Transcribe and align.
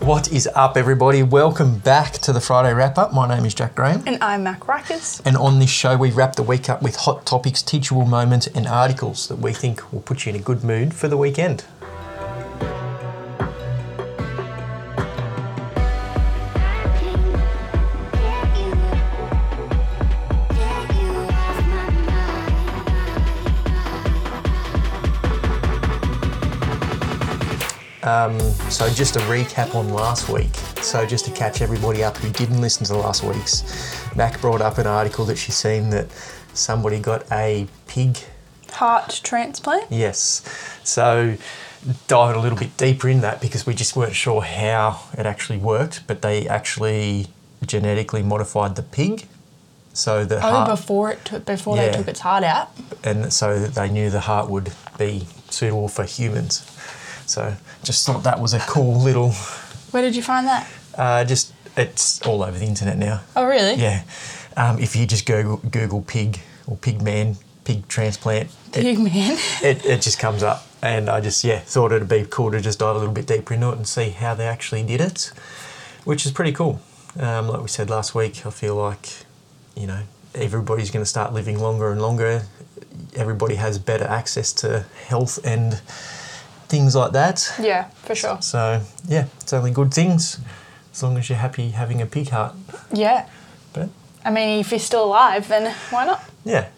What 0.00 0.32
is 0.32 0.48
up, 0.54 0.78
everybody? 0.78 1.22
Welcome 1.22 1.76
back 1.78 2.14
to 2.14 2.32
the 2.32 2.40
Friday 2.40 2.72
Wrap 2.72 2.96
Up. 2.96 3.12
My 3.12 3.28
name 3.28 3.44
is 3.44 3.52
Jack 3.52 3.74
Graham. 3.74 4.02
And 4.06 4.16
I'm 4.22 4.42
Mac 4.42 4.60
Rikers. 4.60 5.20
And 5.26 5.36
on 5.36 5.58
this 5.58 5.68
show, 5.68 5.94
we 5.98 6.10
wrap 6.10 6.36
the 6.36 6.42
week 6.42 6.70
up 6.70 6.80
with 6.80 6.96
hot 6.96 7.26
topics, 7.26 7.60
teachable 7.62 8.06
moments, 8.06 8.46
and 8.46 8.66
articles 8.66 9.28
that 9.28 9.36
we 9.36 9.52
think 9.52 9.92
will 9.92 10.00
put 10.00 10.24
you 10.24 10.30
in 10.30 10.36
a 10.36 10.42
good 10.42 10.64
mood 10.64 10.94
for 10.94 11.06
the 11.06 11.18
weekend. 11.18 11.64
So 28.70 28.88
just 28.88 29.16
a 29.16 29.20
recap 29.20 29.74
on 29.74 29.88
last 29.90 30.28
week. 30.28 30.54
So 30.80 31.04
just 31.04 31.24
to 31.26 31.30
catch 31.32 31.60
everybody 31.60 32.04
up 32.04 32.16
who 32.16 32.30
didn't 32.30 32.60
listen 32.60 32.86
to 32.86 32.94
last 32.96 33.22
week's, 33.24 33.64
Mac 34.16 34.40
brought 34.40 34.60
up 34.60 34.78
an 34.78 34.86
article 34.86 35.24
that 35.26 35.36
she's 35.36 35.56
seen 35.56 35.90
that 35.90 36.06
somebody 36.54 37.00
got 37.00 37.24
a 37.32 37.66
pig. 37.88 38.16
Heart 38.72 39.20
transplant? 39.24 39.86
Yes. 39.90 40.42
So 40.84 41.36
diving 42.06 42.38
a 42.38 42.42
little 42.42 42.58
bit 42.58 42.76
deeper 42.76 43.08
in 43.08 43.20
that 43.22 43.40
because 43.40 43.66
we 43.66 43.74
just 43.74 43.96
weren't 43.96 44.14
sure 44.14 44.42
how 44.42 45.00
it 45.18 45.26
actually 45.26 45.58
worked, 45.58 46.06
but 46.06 46.22
they 46.22 46.46
actually 46.48 47.26
genetically 47.66 48.22
modified 48.22 48.76
the 48.76 48.82
pig. 48.82 49.26
So 49.92 50.24
the 50.24 50.36
Oh, 50.36 50.40
heart, 50.40 50.68
before 50.70 51.10
it 51.10 51.24
took, 51.24 51.44
before 51.44 51.76
Yeah. 51.76 51.88
they 51.90 51.96
took 51.98 52.08
its 52.08 52.20
heart 52.20 52.44
out. 52.44 52.68
and 53.02 53.32
so 53.32 53.58
they 53.58 53.88
knew 53.88 54.10
the 54.10 54.20
heart 54.20 54.48
would 54.48 54.72
be 54.96 55.26
suitable 55.50 55.88
for 55.88 56.04
humans. 56.04 56.62
So 57.30 57.54
just 57.84 58.04
thought 58.06 58.24
that 58.24 58.40
was 58.40 58.54
a 58.54 58.58
cool 58.60 59.00
little 59.00 59.30
Where 59.92 60.02
did 60.02 60.16
you 60.16 60.22
find 60.22 60.46
that? 60.48 60.68
Uh, 60.96 61.24
just 61.24 61.54
it's 61.76 62.20
all 62.26 62.42
over 62.42 62.58
the 62.58 62.66
internet 62.66 62.98
now. 62.98 63.20
Oh, 63.36 63.46
really? 63.46 63.74
Yeah, 63.74 64.02
um, 64.56 64.78
if 64.80 64.96
you 64.96 65.06
just 65.06 65.26
Google 65.26 65.58
Google 65.58 66.02
pig 66.02 66.40
or 66.66 66.76
pig 66.76 67.00
man, 67.00 67.36
pig 67.64 67.86
transplant, 67.88 68.50
it, 68.74 68.82
Pig 68.82 68.98
man. 68.98 69.38
it, 69.62 69.84
it 69.84 70.02
just 70.02 70.18
comes 70.18 70.42
up. 70.42 70.66
And 70.82 71.08
I 71.08 71.20
just 71.20 71.44
yeah 71.44 71.60
thought 71.60 71.92
it'd 71.92 72.08
be 72.08 72.26
cool 72.28 72.50
to 72.50 72.60
just 72.60 72.78
dive 72.80 72.96
a 72.96 72.98
little 72.98 73.14
bit 73.14 73.26
deeper 73.26 73.54
into 73.54 73.68
it 73.70 73.76
and 73.76 73.86
see 73.86 74.10
how 74.10 74.34
they 74.34 74.46
actually 74.46 74.82
did 74.82 75.00
it, 75.00 75.30
which 76.04 76.26
is 76.26 76.32
pretty 76.32 76.52
cool. 76.52 76.80
Um, 77.18 77.48
like 77.48 77.60
we 77.60 77.68
said 77.68 77.90
last 77.90 78.14
week, 78.14 78.44
I 78.46 78.50
feel 78.50 78.74
like 78.74 79.08
you 79.76 79.86
know 79.86 80.02
everybody's 80.34 80.90
going 80.90 81.04
to 81.04 81.08
start 81.08 81.32
living 81.32 81.60
longer 81.60 81.92
and 81.92 82.00
longer. 82.02 82.42
Everybody 83.14 83.54
has 83.56 83.78
better 83.78 84.04
access 84.04 84.52
to 84.54 84.86
health 85.06 85.38
and 85.44 85.80
things 86.70 86.94
like 86.94 87.12
that. 87.12 87.52
yeah, 87.60 87.84
for 88.06 88.14
sure. 88.14 88.40
So 88.40 88.80
yeah, 89.08 89.26
it's 89.40 89.52
only 89.52 89.70
good 89.72 89.92
things 89.92 90.38
as 90.92 91.02
long 91.02 91.18
as 91.18 91.28
you're 91.28 91.38
happy 91.38 91.70
having 91.70 92.00
a 92.00 92.06
pig 92.06 92.28
heart. 92.30 92.54
Yeah. 92.92 93.26
But 93.72 93.88
I 94.24 94.30
mean, 94.30 94.60
if 94.60 94.70
you're 94.70 94.80
still 94.80 95.04
alive, 95.04 95.48
then 95.48 95.74
why 95.90 96.06
not? 96.06 96.20
yeah, 96.44 96.68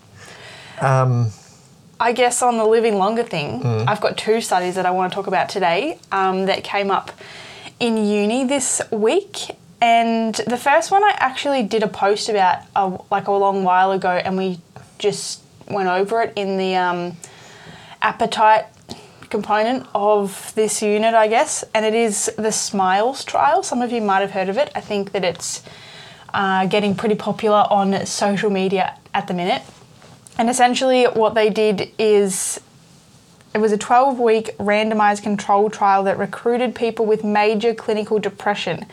um, 0.81 1.31
I 2.01 2.12
guess 2.12 2.43
on 2.43 2.57
the 2.59 2.65
living 2.65 2.97
longer 2.99 3.23
thing, 3.23 3.62
Mm. 3.62 3.89
I've 3.89 4.01
got 4.01 4.17
two 4.17 4.41
studies 4.41 4.75
that 4.75 4.87
I 4.87 4.91
want 4.91 5.12
to 5.12 5.15
talk 5.15 5.29
about 5.29 5.49
today 5.49 5.99
um, 6.11 6.47
that 6.47 6.65
came 6.65 6.91
up 6.91 7.12
in 7.79 7.97
uni 7.97 8.45
this 8.45 8.81
week. 8.91 9.56
And 9.81 10.34
the 10.47 10.56
first 10.56 10.91
one 10.91 11.03
I 11.05 11.12
actually 11.19 11.62
did 11.65 11.83
a 11.83 11.89
post 11.89 12.29
about 12.29 12.59
a, 12.77 12.99
like 13.11 13.27
a 13.29 13.33
long 13.33 13.65
while 13.65 13.91
ago, 13.93 14.11
and 14.11 14.37
we 14.37 14.59
just 14.99 15.41
went 15.69 15.89
over 15.89 16.23
it 16.23 16.33
in 16.37 16.56
the 16.56 16.77
um, 16.77 17.17
appetite 18.01 18.67
component 19.33 19.86
of 19.94 20.52
this 20.55 20.83
unit, 20.83 21.14
I 21.14 21.27
guess. 21.27 21.64
And 21.75 21.84
it 21.84 21.94
is 21.94 22.30
the 22.36 22.52
SMILES 22.52 23.25
trial. 23.25 23.64
Some 23.64 23.83
of 23.83 23.91
you 23.91 24.00
might 24.00 24.20
have 24.20 24.30
heard 24.30 24.48
of 24.48 24.58
it. 24.58 24.70
I 24.77 24.80
think 24.80 25.11
that 25.12 25.25
it's 25.25 25.62
uh, 26.32 26.66
getting 26.66 26.94
pretty 26.94 27.16
popular 27.16 27.65
on 27.71 28.06
social 28.06 28.50
media 28.50 28.97
at 29.12 29.26
the 29.26 29.34
minute. 29.34 29.62
And 30.38 30.48
essentially, 30.48 31.04
what 31.04 31.34
they 31.34 31.50
did 31.50 31.91
is 31.98 32.60
it 33.54 33.59
was 33.59 33.72
a 33.72 33.78
12 33.78 34.21
week 34.21 34.56
randomized 34.59 35.22
control 35.22 35.71
trial 35.71 36.04
that 36.04 36.19
recruited 36.19 36.75
people 36.75 37.06
with 37.06 37.25
major 37.25 37.75
clinical 37.75 38.19
depression. 38.19 38.87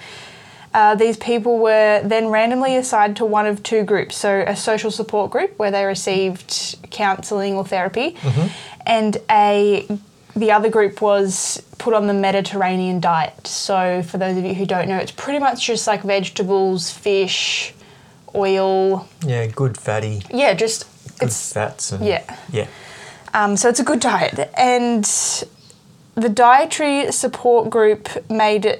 Uh, 0.74 0.96
these 0.96 1.18
people 1.18 1.58
were 1.60 2.02
then 2.04 2.28
randomly 2.28 2.76
assigned 2.78 3.18
to 3.18 3.26
one 3.26 3.48
of 3.48 3.64
two 3.64 3.84
groups 3.84 4.16
so 4.16 4.44
a 4.46 4.56
social 4.56 4.92
support 4.92 5.32
group 5.32 5.58
where 5.58 5.72
they 5.72 5.84
received 5.84 6.78
counselling 6.92 7.56
or 7.56 7.66
therapy, 7.66 8.16
and 8.86 9.18
a 9.32 9.88
the 10.40 10.52
other 10.52 10.70
group 10.70 11.02
was 11.02 11.62
put 11.78 11.94
on 11.94 12.08
the 12.08 12.14
Mediterranean 12.14 13.00
diet. 13.00 13.46
So, 13.46 14.02
for 14.04 14.18
those 14.18 14.38
of 14.38 14.46
you 14.46 14.54
who 14.54 14.66
don't 14.66 14.88
know, 14.88 14.98
it's 14.98 15.12
pretty 15.12 15.40
much 15.40 15.66
just 15.66 15.86
like 15.86 16.02
vegetables, 16.04 16.90
fish, 16.92 17.74
oil. 18.34 19.08
yeah, 19.26 19.48
good 19.48 19.78
fatty, 19.78 20.24
Yeah, 20.34 20.54
just 20.54 20.86
good 21.20 21.28
it's 21.28 21.54
fats, 21.54 21.92
and 21.92 22.06
yeah. 22.06 22.38
yeah, 22.52 22.68
um, 23.34 23.58
so 23.58 23.70
it's 23.70 23.80
a 23.80 23.84
good 23.84 24.00
diet. 24.00 24.50
And 24.58 25.04
the 26.16 26.30
dietary 26.30 27.12
support 27.12 27.70
group 27.70 28.08
made 28.30 28.80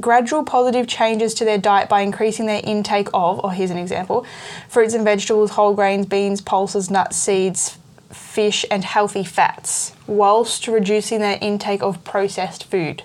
gradual 0.00 0.42
positive 0.44 0.86
changes 0.88 1.34
to 1.34 1.44
their 1.44 1.58
diet 1.58 1.88
by 1.88 2.00
increasing 2.00 2.46
their 2.46 2.60
intake 2.64 3.08
of, 3.14 3.40
or 3.44 3.52
here's 3.52 3.70
an 3.70 3.78
example, 3.78 4.26
fruits 4.68 4.92
and 4.92 5.04
vegetables, 5.04 5.52
whole 5.52 5.72
grains, 5.74 6.04
beans, 6.06 6.40
pulses, 6.40 6.90
nuts, 6.90 7.16
seeds, 7.16 7.78
fish, 8.14 8.64
and 8.70 8.84
healthy 8.84 9.24
fats, 9.24 9.92
whilst 10.06 10.66
reducing 10.68 11.20
their 11.20 11.38
intake 11.40 11.82
of 11.82 12.02
processed 12.04 12.64
food. 12.64 13.02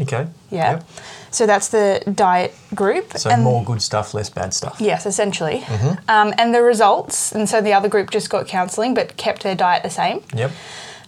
okay, 0.00 0.26
Yeah. 0.50 0.72
Yep. 0.72 0.84
So 1.30 1.46
that's 1.46 1.68
the 1.68 2.00
diet 2.14 2.54
group. 2.74 3.18
So 3.18 3.28
And- 3.30 3.42
more 3.42 3.64
good 3.64 3.82
stuff, 3.82 4.14
less 4.14 4.30
bad 4.30 4.54
stuff. 4.54 4.76
Yes, 4.80 5.04
essentially. 5.06 5.64
Um, 6.08 6.32
and 6.38 6.54
the 6.54 6.62
results, 6.62 7.32
and 7.32 7.48
so 7.48 7.60
the 7.60 7.72
other 7.72 7.88
group 7.88 8.10
just 8.10 8.30
got 8.30 8.46
counselling 8.46 8.94
but 8.94 9.16
kept 9.16 9.42
their 9.42 9.56
diet 9.56 9.82
the 9.82 9.90
same. 9.90 10.22
Yep. 10.34 10.52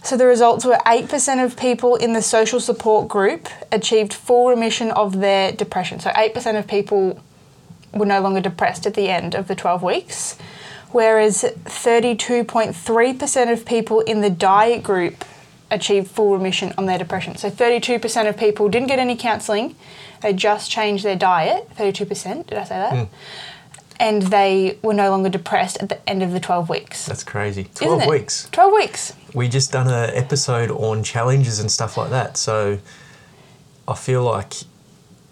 So 0.03 0.15
the 0.17 0.25
results 0.25 0.63
were 0.65 0.79
8% 0.85 1.43
of 1.43 1.55
people 1.57 1.95
in 1.95 2.13
the 2.13 2.21
social 2.21 2.59
support 2.59 3.07
group 3.07 3.47
achieved 3.71 4.13
full 4.13 4.47
remission 4.49 4.91
of 4.91 5.19
their 5.19 5.51
depression. 5.51 5.99
So 5.99 6.11
8% 6.15 6.57
of 6.57 6.67
people 6.67 7.19
were 7.93 8.05
no 8.05 8.19
longer 8.21 8.39
depressed 8.41 8.85
at 8.85 8.93
the 8.93 9.09
end 9.09 9.33
of 9.35 9.47
the 9.47 9.55
12 9.55 9.81
weeks, 9.81 10.35
whereas 10.91 11.43
32.3% 11.43 13.51
of 13.51 13.65
people 13.65 14.01
in 14.01 14.21
the 14.21 14.29
diet 14.29 14.83
group 14.83 15.25
achieved 15.69 16.09
full 16.09 16.33
remission 16.33 16.73
on 16.77 16.85
their 16.85 16.97
depression. 16.97 17.35
So 17.35 17.49
32% 17.49 18.29
of 18.29 18.37
people 18.37 18.69
didn't 18.69 18.87
get 18.87 18.99
any 18.99 19.17
counselling, 19.17 19.75
they 20.21 20.33
just 20.33 20.71
changed 20.71 21.03
their 21.03 21.15
diet. 21.15 21.69
32%, 21.75 22.47
did 22.47 22.57
I 22.57 22.63
say 22.63 22.75
that? 22.75 22.93
Mm. 22.93 23.07
And 23.99 24.21
they 24.23 24.77
were 24.83 24.93
no 24.93 25.09
longer 25.09 25.29
depressed 25.29 25.77
at 25.81 25.89
the 25.89 26.09
end 26.09 26.21
of 26.21 26.31
the 26.31 26.39
12 26.39 26.69
weeks. 26.69 27.05
That's 27.05 27.23
crazy. 27.23 27.61
Isn't 27.61 27.73
Twelve 27.75 28.01
it? 28.03 28.09
weeks. 28.09 28.47
12 28.51 28.73
weeks. 28.73 29.13
We 29.33 29.49
just 29.49 29.71
done 29.71 29.87
an 29.87 30.15
episode 30.15 30.71
on 30.71 31.03
challenges 31.03 31.59
and 31.59 31.71
stuff 31.71 31.97
like 31.97 32.11
that. 32.11 32.37
So 32.37 32.77
I 33.87 33.95
feel 33.95 34.23
like 34.23 34.53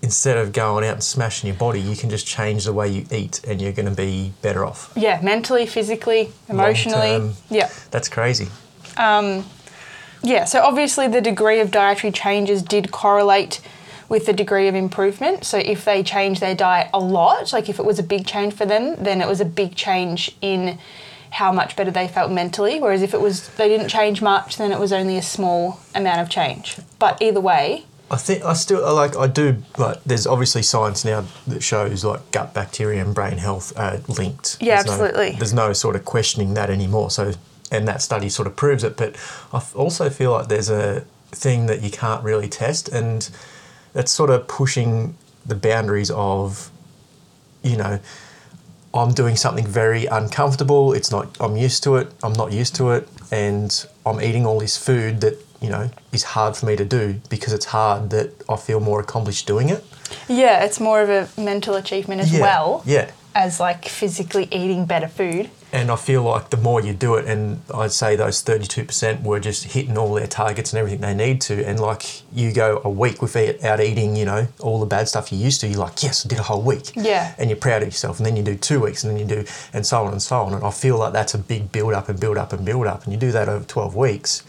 instead 0.05 0.37
of 0.37 0.53
going 0.53 0.85
out 0.85 0.93
and 0.93 1.03
smashing 1.03 1.47
your 1.47 1.57
body, 1.57 1.81
you 1.81 1.95
can 1.95 2.11
just 2.11 2.27
change 2.27 2.65
the 2.65 2.71
way 2.71 2.87
you 2.87 3.07
eat, 3.11 3.41
and 3.47 3.59
you're 3.59 3.71
going 3.71 3.89
to 3.89 3.95
be 3.95 4.31
better 4.43 4.63
off. 4.63 4.93
Yeah, 4.95 5.19
mentally, 5.23 5.65
physically, 5.65 6.31
emotionally. 6.47 7.13
Long-term. 7.13 7.33
Yeah. 7.49 7.71
That's 7.89 8.07
crazy. 8.07 8.47
Um, 8.97 9.43
yeah, 10.21 10.45
so 10.45 10.61
obviously 10.61 11.07
the 11.07 11.21
degree 11.21 11.59
of 11.59 11.71
dietary 11.71 12.11
changes 12.11 12.61
did 12.61 12.91
correlate 12.91 13.61
with 14.07 14.27
the 14.27 14.33
degree 14.33 14.67
of 14.67 14.75
improvement. 14.75 15.43
So 15.43 15.57
if 15.57 15.83
they 15.85 16.03
changed 16.03 16.39
their 16.39 16.53
diet 16.53 16.91
a 16.93 16.99
lot, 16.99 17.51
like 17.51 17.67
if 17.67 17.79
it 17.79 17.85
was 17.85 17.97
a 17.97 18.03
big 18.03 18.27
change 18.27 18.53
for 18.53 18.67
them, 18.67 18.95
then 19.03 19.21
it 19.21 19.27
was 19.27 19.41
a 19.41 19.45
big 19.45 19.73
change 19.75 20.37
in 20.39 20.77
how 21.31 21.51
much 21.51 21.75
better 21.75 21.89
they 21.89 22.07
felt 22.07 22.31
mentally. 22.31 22.79
Whereas 22.79 23.01
if 23.01 23.15
it 23.15 23.21
was 23.21 23.49
they 23.55 23.67
didn't 23.67 23.89
change 23.89 24.21
much, 24.21 24.57
then 24.57 24.71
it 24.71 24.79
was 24.79 24.93
only 24.93 25.17
a 25.17 25.23
small 25.23 25.79
amount 25.95 26.21
of 26.21 26.29
change. 26.29 26.77
But 26.99 27.19
either 27.19 27.41
way, 27.41 27.85
I 28.11 28.17
think 28.17 28.43
I 28.45 28.53
still 28.53 28.85
I 28.85 28.91
like 28.91 29.15
I 29.17 29.27
do 29.27 29.63
like 29.77 30.03
there's 30.03 30.27
obviously 30.27 30.61
science 30.61 31.03
now 31.03 31.25
that 31.47 31.63
shows 31.63 32.03
like 32.05 32.29
gut 32.31 32.53
bacteria 32.53 33.03
and 33.03 33.15
brain 33.15 33.37
health 33.39 33.73
are 33.77 33.97
linked. 34.07 34.57
Yeah, 34.61 34.83
There's 34.83 34.85
no- 34.99 35.05
absolutely. 35.05 35.31
there's 35.39 35.53
no 35.53 35.73
sort 35.73 35.95
of 35.95 36.05
questioning 36.05 36.53
that 36.53 36.69
anymore. 36.69 37.09
So 37.09 37.33
and 37.71 37.87
that 37.87 38.01
study 38.03 38.29
sort 38.29 38.47
of 38.47 38.55
proves 38.55 38.83
it. 38.83 38.95
But 38.95 39.15
I 39.51 39.57
f- 39.57 39.75
also 39.75 40.09
feel 40.11 40.31
like 40.31 40.49
there's 40.49 40.69
a 40.69 41.03
thing 41.31 41.65
that 41.65 41.81
you 41.81 41.89
can't 41.89 42.23
really 42.23 42.47
test, 42.47 42.87
and 42.89 43.27
it's 43.95 44.11
sort 44.11 44.29
of 44.29 44.47
pushing 44.47 45.17
the 45.45 45.55
boundaries 45.55 46.11
of, 46.11 46.69
you 47.63 47.75
know, 47.75 47.99
I'm 48.93 49.13
doing 49.13 49.35
something 49.35 49.65
very 49.65 50.05
uncomfortable. 50.05 50.93
It's 50.93 51.09
not. 51.11 51.35
I'm 51.39 51.57
used 51.57 51.83
to 51.83 51.95
it. 51.97 52.11
I'm 52.23 52.33
not 52.33 52.53
used 52.53 52.75
to 52.75 52.91
it, 52.91 53.09
and 53.31 53.85
I'm 54.05 54.21
eating 54.21 54.45
all 54.45 54.59
this 54.59 54.77
food 54.77 55.21
that 55.21 55.43
you 55.65 55.71
know 55.75 55.89
is 56.11 56.23
hard 56.35 56.55
for 56.57 56.65
me 56.69 56.75
to 56.83 56.85
do 56.85 57.03
because 57.29 57.51
it's 57.57 57.65
hard 57.77 58.09
that 58.15 58.27
I 58.47 58.55
feel 58.67 58.79
more 58.79 58.99
accomplished 59.05 59.45
doing 59.53 59.67
it. 59.75 59.83
yeah, 60.29 60.63
it's 60.65 60.79
more 60.79 60.99
of 61.05 61.09
a 61.09 61.21
mental 61.51 61.73
achievement 61.83 62.21
as 62.21 62.31
Yeah, 62.31 62.41
well 62.47 62.69
Yeah. 62.85 63.07
as 63.33 63.59
like 63.59 63.81
physically 63.99 64.45
eating 64.51 64.85
better 64.85 65.07
food. 65.19 65.49
and 65.73 65.91
I 65.91 65.97
feel 65.97 66.23
like 66.23 66.45
the 66.55 66.61
more 66.67 66.79
you 66.87 66.93
do 66.93 67.15
it, 67.19 67.25
and 67.33 67.59
I'd 67.73 67.91
say 67.91 68.15
those 68.15 68.37
32% 68.41 69.23
were 69.23 69.41
just 69.41 69.61
hitting 69.75 69.97
all 69.97 70.13
their 70.13 70.27
targets 70.41 70.71
and 70.71 70.77
everything 70.79 71.01
they 71.01 71.13
need 71.25 71.41
to. 71.49 71.55
And 71.69 71.77
like 71.81 72.03
you 72.33 72.53
go 72.53 72.69
a 72.85 72.89
week 72.89 73.21
without 73.21 73.79
eating, 73.81 74.15
you 74.15 74.23
know, 74.31 74.47
all 74.65 74.79
the 74.79 74.85
bad 74.85 75.09
stuff 75.09 75.25
you 75.33 75.37
used 75.37 75.59
to, 75.61 75.67
you're 75.67 75.79
like, 75.87 76.01
yes, 76.01 76.25
I 76.25 76.29
did 76.29 76.39
a 76.39 76.43
whole 76.51 76.61
week. 76.61 76.91
Yeah. 76.95 77.33
And 77.37 77.49
you're 77.49 77.59
proud 77.67 77.81
of 77.83 77.89
yourself. 77.89 78.19
And 78.19 78.25
then 78.25 78.37
you 78.37 78.43
do 78.51 78.55
two 78.69 78.79
weeks 78.85 79.03
and 79.03 79.11
then 79.11 79.19
you 79.19 79.27
do, 79.35 79.41
and 79.73 79.85
so 79.85 79.97
on 80.05 80.11
and 80.13 80.21
so 80.21 80.37
on. 80.45 80.53
And 80.53 80.63
I 80.63 80.71
feel 80.71 80.97
like 80.97 81.11
that's 81.11 81.33
a 81.33 81.37
big 81.53 81.63
build 81.73 81.93
up 81.93 82.07
and 82.07 82.17
build 82.25 82.37
up 82.37 82.53
and 82.53 82.63
build 82.63 82.87
up. 82.87 83.03
And 83.03 83.11
you 83.11 83.19
do 83.19 83.31
that 83.33 83.49
over 83.49 83.65
12 83.65 83.95
weeks, 83.97 84.43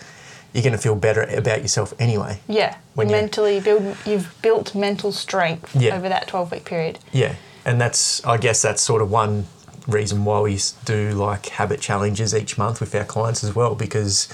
you're 0.57 0.63
going 0.63 0.73
to 0.73 0.79
feel 0.79 0.95
better 0.97 1.23
about 1.25 1.61
yourself 1.61 1.93
anyway. 1.99 2.41
Yeah. 2.49 2.77
When 2.95 3.09
mentally 3.09 3.61
build 3.61 3.95
you've 4.07 4.35
built 4.41 4.75
mental 4.75 5.13
strength 5.13 5.77
Yeah. 5.77 5.95
over 5.95 6.09
that 6.09 6.27
12 6.29 6.51
week 6.51 6.65
period. 6.65 6.99
Yeah, 7.13 7.35
and 7.67 7.79
that's 7.79 8.25
I 8.25 8.39
guess 8.39 8.63
that's 8.63 8.81
sort 8.83 9.03
of 9.03 9.11
one 9.11 9.47
reason 9.87 10.25
why 10.25 10.41
we 10.41 10.59
do 10.87 11.11
like 11.11 11.47
habit 11.51 11.81
challenges 11.81 12.35
each 12.35 12.57
month 12.57 12.81
with 12.81 12.95
our 12.95 13.05
clients 13.05 13.45
as 13.45 13.55
well 13.55 13.75
because 13.75 14.29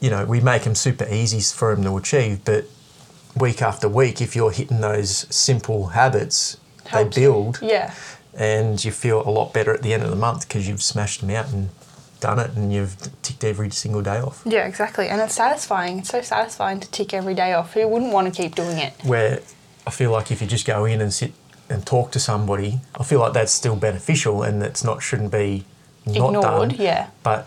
you 0.00 0.10
know 0.10 0.26
we 0.26 0.40
make 0.40 0.62
them 0.64 0.74
super 0.74 1.06
easy 1.10 1.40
for 1.40 1.74
them 1.74 1.84
to 1.84 1.96
achieve, 1.96 2.44
but 2.44 2.66
week 3.34 3.62
after 3.62 3.88
week, 3.88 4.20
if 4.20 4.36
you're 4.36 4.50
hitting 4.52 4.82
those 4.82 5.26
simple 5.34 5.86
habits, 5.88 6.58
Helps. 6.86 7.16
they 7.16 7.22
build, 7.22 7.58
Yeah. 7.62 7.94
and 8.34 8.84
you 8.84 8.92
feel 8.92 9.26
a 9.26 9.30
lot 9.30 9.54
better 9.54 9.72
at 9.72 9.80
the 9.82 9.94
end 9.94 10.02
of 10.02 10.10
the 10.10 10.16
month 10.16 10.46
because 10.46 10.68
you've 10.68 10.82
smashed 10.82 11.22
them 11.22 11.30
out 11.30 11.48
and 11.48 11.70
done 12.24 12.38
it, 12.38 12.50
and 12.56 12.72
you've 12.72 12.96
ticked 13.22 13.44
every 13.44 13.70
single 13.70 14.00
day 14.02 14.18
off. 14.18 14.42
Yeah, 14.46 14.66
exactly. 14.66 15.08
And 15.08 15.20
it's 15.20 15.34
satisfying. 15.34 15.98
It's 15.98 16.08
so 16.08 16.22
satisfying 16.22 16.80
to 16.80 16.90
tick 16.90 17.12
every 17.12 17.34
day 17.34 17.52
off. 17.52 17.74
Who 17.74 17.86
wouldn't 17.86 18.12
want 18.12 18.26
to 18.34 18.42
keep 18.42 18.54
doing 18.54 18.78
it? 18.78 18.92
where 19.04 19.40
I 19.86 19.90
feel 19.90 20.10
like 20.10 20.30
if 20.30 20.40
you 20.40 20.46
just 20.46 20.66
go 20.66 20.86
in 20.86 21.00
and 21.02 21.12
sit 21.12 21.32
and 21.68 21.84
talk 21.86 22.10
to 22.12 22.18
somebody, 22.20 22.80
I 22.98 23.04
feel 23.04 23.20
like 23.20 23.34
that's 23.34 23.52
still 23.52 23.76
beneficial 23.76 24.42
and 24.42 24.62
it's 24.62 24.82
not 24.82 25.02
shouldn't 25.02 25.32
be 25.32 25.64
not 26.06 26.16
Ignored, 26.34 26.70
done. 26.70 26.80
yeah. 26.80 27.08
But 27.22 27.46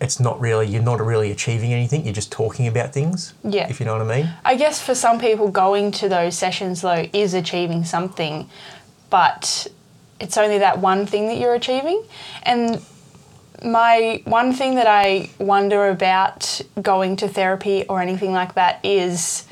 it's 0.00 0.20
not 0.20 0.38
really 0.40 0.66
you're 0.66 0.82
not 0.92 1.00
really 1.00 1.30
achieving 1.30 1.72
anything. 1.72 2.04
You're 2.04 2.12
just 2.22 2.30
talking 2.30 2.66
about 2.66 2.92
things. 2.92 3.32
Yeah. 3.42 3.68
If 3.70 3.80
you 3.80 3.86
know 3.86 3.94
what 3.96 4.10
I 4.10 4.16
mean. 4.16 4.30
I 4.44 4.54
guess 4.56 4.82
for 4.82 4.94
some 4.94 5.18
people, 5.18 5.48
going 5.50 5.90
to 5.92 6.08
those 6.08 6.36
sessions 6.36 6.82
though 6.82 7.06
is 7.14 7.32
achieving 7.32 7.84
something, 7.84 8.50
but 9.08 9.66
it's 10.20 10.36
only 10.36 10.58
that 10.58 10.78
one 10.80 11.06
thing 11.06 11.26
that 11.28 11.38
you're 11.38 11.54
achieving. 11.54 12.02
And 12.42 12.82
my 13.64 14.22
one 14.24 14.52
thing 14.52 14.74
that 14.76 14.86
I 14.86 15.30
wonder 15.38 15.88
about 15.88 16.60
going 16.80 17.16
to 17.16 17.28
therapy 17.28 17.84
or 17.88 18.00
anything 18.00 18.32
like 18.32 18.54
that 18.54 18.84
is 18.84 19.46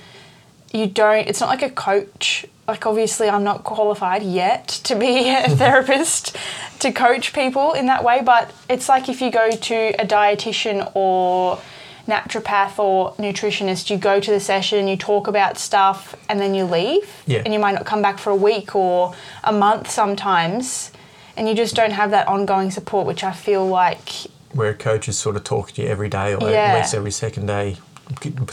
you 0.72 0.86
don't, 0.86 1.28
it's 1.28 1.40
not 1.40 1.48
like 1.48 1.62
a 1.62 1.70
coach. 1.70 2.46
Like, 2.66 2.86
obviously, 2.86 3.28
I'm 3.28 3.44
not 3.44 3.62
qualified 3.62 4.22
yet 4.22 4.68
to 4.84 4.96
be 4.96 5.28
a 5.28 5.48
therapist 5.56 6.36
to 6.80 6.92
coach 6.92 7.32
people 7.32 7.72
in 7.72 7.86
that 7.86 8.02
way, 8.02 8.22
but 8.24 8.52
it's 8.68 8.88
like 8.88 9.08
if 9.08 9.20
you 9.20 9.30
go 9.30 9.50
to 9.50 9.74
a 9.74 10.06
dietitian 10.06 10.90
or 10.94 11.60
naturopath 12.06 12.78
or 12.78 13.14
nutritionist, 13.14 13.90
you 13.90 13.96
go 13.96 14.20
to 14.20 14.30
the 14.30 14.40
session, 14.40 14.88
you 14.88 14.96
talk 14.96 15.28
about 15.28 15.58
stuff, 15.58 16.14
and 16.28 16.40
then 16.40 16.54
you 16.54 16.64
leave. 16.64 17.22
Yeah. 17.26 17.42
And 17.44 17.52
you 17.52 17.60
might 17.60 17.72
not 17.72 17.86
come 17.86 18.02
back 18.02 18.18
for 18.18 18.30
a 18.30 18.36
week 18.36 18.74
or 18.74 19.14
a 19.42 19.52
month 19.52 19.90
sometimes, 19.90 20.90
and 21.36 21.48
you 21.48 21.54
just 21.54 21.74
don't 21.74 21.92
have 21.92 22.10
that 22.12 22.28
ongoing 22.28 22.70
support, 22.70 23.06
which 23.06 23.24
I 23.24 23.32
feel 23.32 23.66
like 23.66 24.08
Where 24.52 24.70
a 24.70 24.74
coach 24.74 25.08
is 25.08 25.18
sort 25.18 25.36
of 25.36 25.44
talking 25.44 25.74
to 25.76 25.82
you 25.82 25.88
every 25.88 26.08
day 26.08 26.34
or 26.34 26.50
Yeah. 26.50 26.72
at 26.74 26.78
least 26.78 26.94
every 26.94 27.10
second 27.10 27.46
day, 27.46 27.76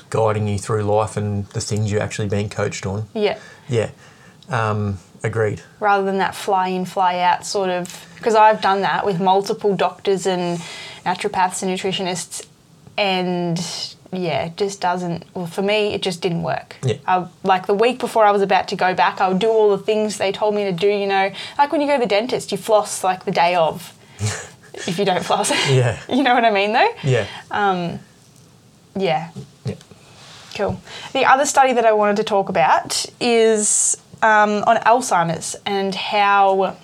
guiding 0.10 0.48
you 0.48 0.58
through 0.58 0.84
life 0.84 1.18
and 1.18 1.46
the 1.50 1.62
things 1.62 1.92
you're 1.92 2.02
actually 2.02 2.28
being 2.30 2.50
coached 2.50 2.86
on. 2.86 3.08
yeah, 3.14 3.38
Yeah. 3.70 3.90
Um, 4.50 4.98
agreed. 5.24 5.62
rather 5.80 6.04
than 6.04 6.18
that 6.18 6.34
fly 6.36 6.70
in, 6.70 6.86
fly 6.86 7.20
out 7.20 7.46
sort 7.46 7.70
of. 7.70 8.06
Because 8.16 8.36
I've 8.36 8.62
done 8.62 8.82
that 8.82 9.06
with 9.06 9.20
multiple 9.22 9.76
doctors 9.76 10.26
and 10.26 10.60
naturopaths 11.06 11.62
and 11.64 11.72
nutritionists, 11.72 12.46
and 12.98 13.58
yeah, 14.12 14.46
it 14.46 14.58
just 14.58 14.82
doesn't. 14.82 15.24
Well, 15.34 15.48
for 15.48 15.62
me, 15.62 15.94
it 15.94 16.02
just 16.02 16.22
didn't 16.22 16.44
work. 16.44 16.76
Yeah. 16.84 16.98
I, 17.08 17.28
like 17.44 17.68
the 17.68 17.74
week 17.74 18.00
before 18.00 18.26
I 18.26 18.32
was 18.32 18.42
about 18.42 18.68
to 18.70 18.76
go 18.76 18.94
back, 18.94 19.22
I 19.22 19.30
would 19.30 19.40
do 19.40 19.50
all 19.50 19.76
the 19.76 19.84
things 19.84 20.18
they 20.18 20.32
told 20.32 20.54
me 20.54 20.66
to 20.66 20.72
do. 20.72 20.88
You 20.88 21.08
know, 21.08 21.32
like 21.58 21.72
when 21.72 21.82
you 21.82 21.88
go 21.88 21.96
to 21.96 22.02
the 22.02 22.08
dentist, 22.08 22.52
you 22.52 22.58
floss 22.58 23.04
like 23.04 23.26
the 23.26 23.32
day 23.32 23.56
of. 23.56 23.94
if 24.74 24.98
you 25.00 25.06
don't 25.06 25.24
floss, 25.24 25.52
Yeah. 25.70 26.00
you 26.10 26.24
know 26.24 26.34
what 26.34 26.46
I 26.46 26.52
mean, 26.52 26.74
though. 26.74 26.94
Yeah. 27.04 27.28
Yeah, 28.96 29.30
yeah. 29.66 29.76
Cool. 30.56 30.82
The 31.14 31.26
other 31.26 31.46
study 31.46 31.74
that 31.74 31.86
I 31.86 31.94
wanted 31.94 32.18
to 32.18 32.24
talk 32.24 32.50
about 32.50 33.06
is 33.22 33.96
um, 34.22 34.64
on 34.68 34.78
Alzheimer's 34.78 35.56
and 35.66 35.96
how, 35.96 36.76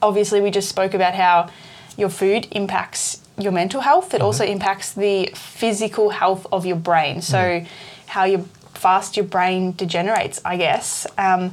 obviously, 0.00 0.40
we 0.40 0.50
just 0.52 0.68
spoke 0.68 0.94
about 0.94 1.14
how 1.14 1.50
your 1.96 2.08
food 2.08 2.46
impacts 2.52 3.20
your 3.38 3.52
mental 3.52 3.80
health. 3.80 4.14
It 4.14 4.20
also 4.20 4.44
impacts 4.44 4.92
the 4.92 5.30
physical 5.34 6.10
health 6.10 6.46
of 6.52 6.66
your 6.66 6.76
brain. 6.76 7.20
So, 7.22 7.64
how 8.06 8.24
your 8.24 8.44
fast 8.74 9.16
your 9.16 9.26
brain 9.26 9.72
degenerates, 9.72 10.40
I 10.44 10.56
guess. 10.56 11.06
Um, 11.16 11.52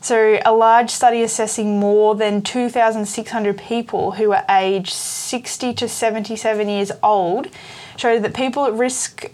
so, 0.00 0.38
a 0.44 0.52
large 0.52 0.90
study 0.90 1.22
assessing 1.22 1.80
more 1.80 2.14
than 2.14 2.42
2,600 2.42 3.58
people 3.58 4.12
who 4.12 4.32
are 4.32 4.44
aged 4.48 4.92
60 4.92 5.74
to 5.74 5.88
77 5.88 6.68
years 6.68 6.92
old 7.02 7.48
showed 7.96 8.22
that 8.22 8.34
people 8.34 8.66
at 8.66 8.74
risk 8.74 9.30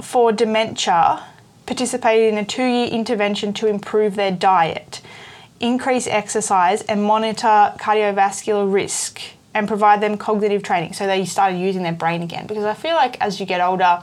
for 0.00 0.32
dementia 0.32 1.22
participated 1.66 2.32
in 2.32 2.38
a 2.38 2.44
two 2.44 2.64
year 2.64 2.88
intervention 2.88 3.52
to 3.52 3.66
improve 3.68 4.16
their 4.16 4.32
diet, 4.32 5.00
increase 5.60 6.06
exercise, 6.06 6.82
and 6.82 7.04
monitor 7.04 7.74
cardiovascular 7.78 8.70
risk 8.72 9.20
and 9.54 9.68
provide 9.68 10.00
them 10.00 10.16
cognitive 10.16 10.62
training. 10.62 10.92
So 10.92 11.06
they 11.06 11.24
started 11.24 11.58
using 11.58 11.82
their 11.82 11.92
brain 11.92 12.22
again. 12.22 12.46
Because 12.46 12.64
I 12.64 12.74
feel 12.74 12.94
like 12.94 13.20
as 13.20 13.38
you 13.38 13.46
get 13.46 13.60
older, 13.60 14.02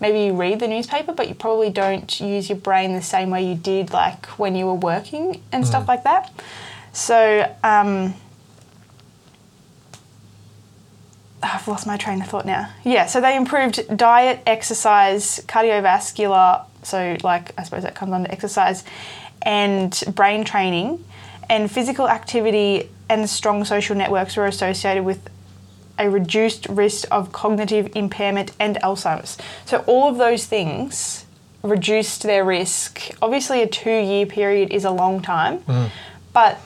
maybe 0.00 0.20
you 0.20 0.32
read 0.32 0.60
the 0.60 0.68
newspaper, 0.68 1.12
but 1.12 1.28
you 1.28 1.34
probably 1.34 1.70
don't 1.70 2.20
use 2.20 2.48
your 2.48 2.58
brain 2.58 2.94
the 2.94 3.02
same 3.02 3.30
way 3.30 3.46
you 3.46 3.54
did 3.54 3.92
like 3.92 4.26
when 4.38 4.54
you 4.54 4.66
were 4.66 4.74
working 4.74 5.42
and 5.52 5.66
stuff 5.66 5.88
like 5.88 6.04
that. 6.04 6.32
So, 6.92 7.54
um, 7.62 8.14
I've 11.42 11.66
lost 11.68 11.86
my 11.86 11.96
train 11.96 12.20
of 12.20 12.28
thought 12.28 12.44
now. 12.44 12.70
Yeah, 12.84 13.06
so 13.06 13.20
they 13.20 13.36
improved 13.36 13.96
diet, 13.96 14.40
exercise, 14.46 15.40
cardiovascular, 15.46 16.64
so 16.82 17.16
like 17.22 17.52
I 17.58 17.62
suppose 17.62 17.82
that 17.84 17.94
comes 17.94 18.12
under 18.12 18.30
exercise, 18.30 18.84
and 19.42 19.98
brain 20.14 20.44
training, 20.44 21.04
and 21.48 21.70
physical 21.70 22.08
activity 22.08 22.90
and 23.10 23.28
strong 23.28 23.64
social 23.64 23.96
networks 23.96 24.36
were 24.36 24.46
associated 24.46 25.04
with 25.04 25.28
a 25.98 26.08
reduced 26.08 26.66
risk 26.68 27.06
of 27.10 27.32
cognitive 27.32 27.90
impairment 27.94 28.52
and 28.58 28.76
Alzheimer's. 28.76 29.36
So 29.66 29.84
all 29.86 30.08
of 30.08 30.16
those 30.16 30.46
things 30.46 31.26
reduced 31.62 32.22
their 32.22 32.44
risk. 32.44 33.10
Obviously, 33.20 33.60
a 33.60 33.66
two-year 33.66 34.24
period 34.24 34.70
is 34.70 34.84
a 34.86 34.90
long 34.90 35.20
time, 35.20 35.58
mm-hmm. 35.58 35.88
but 36.32 36.56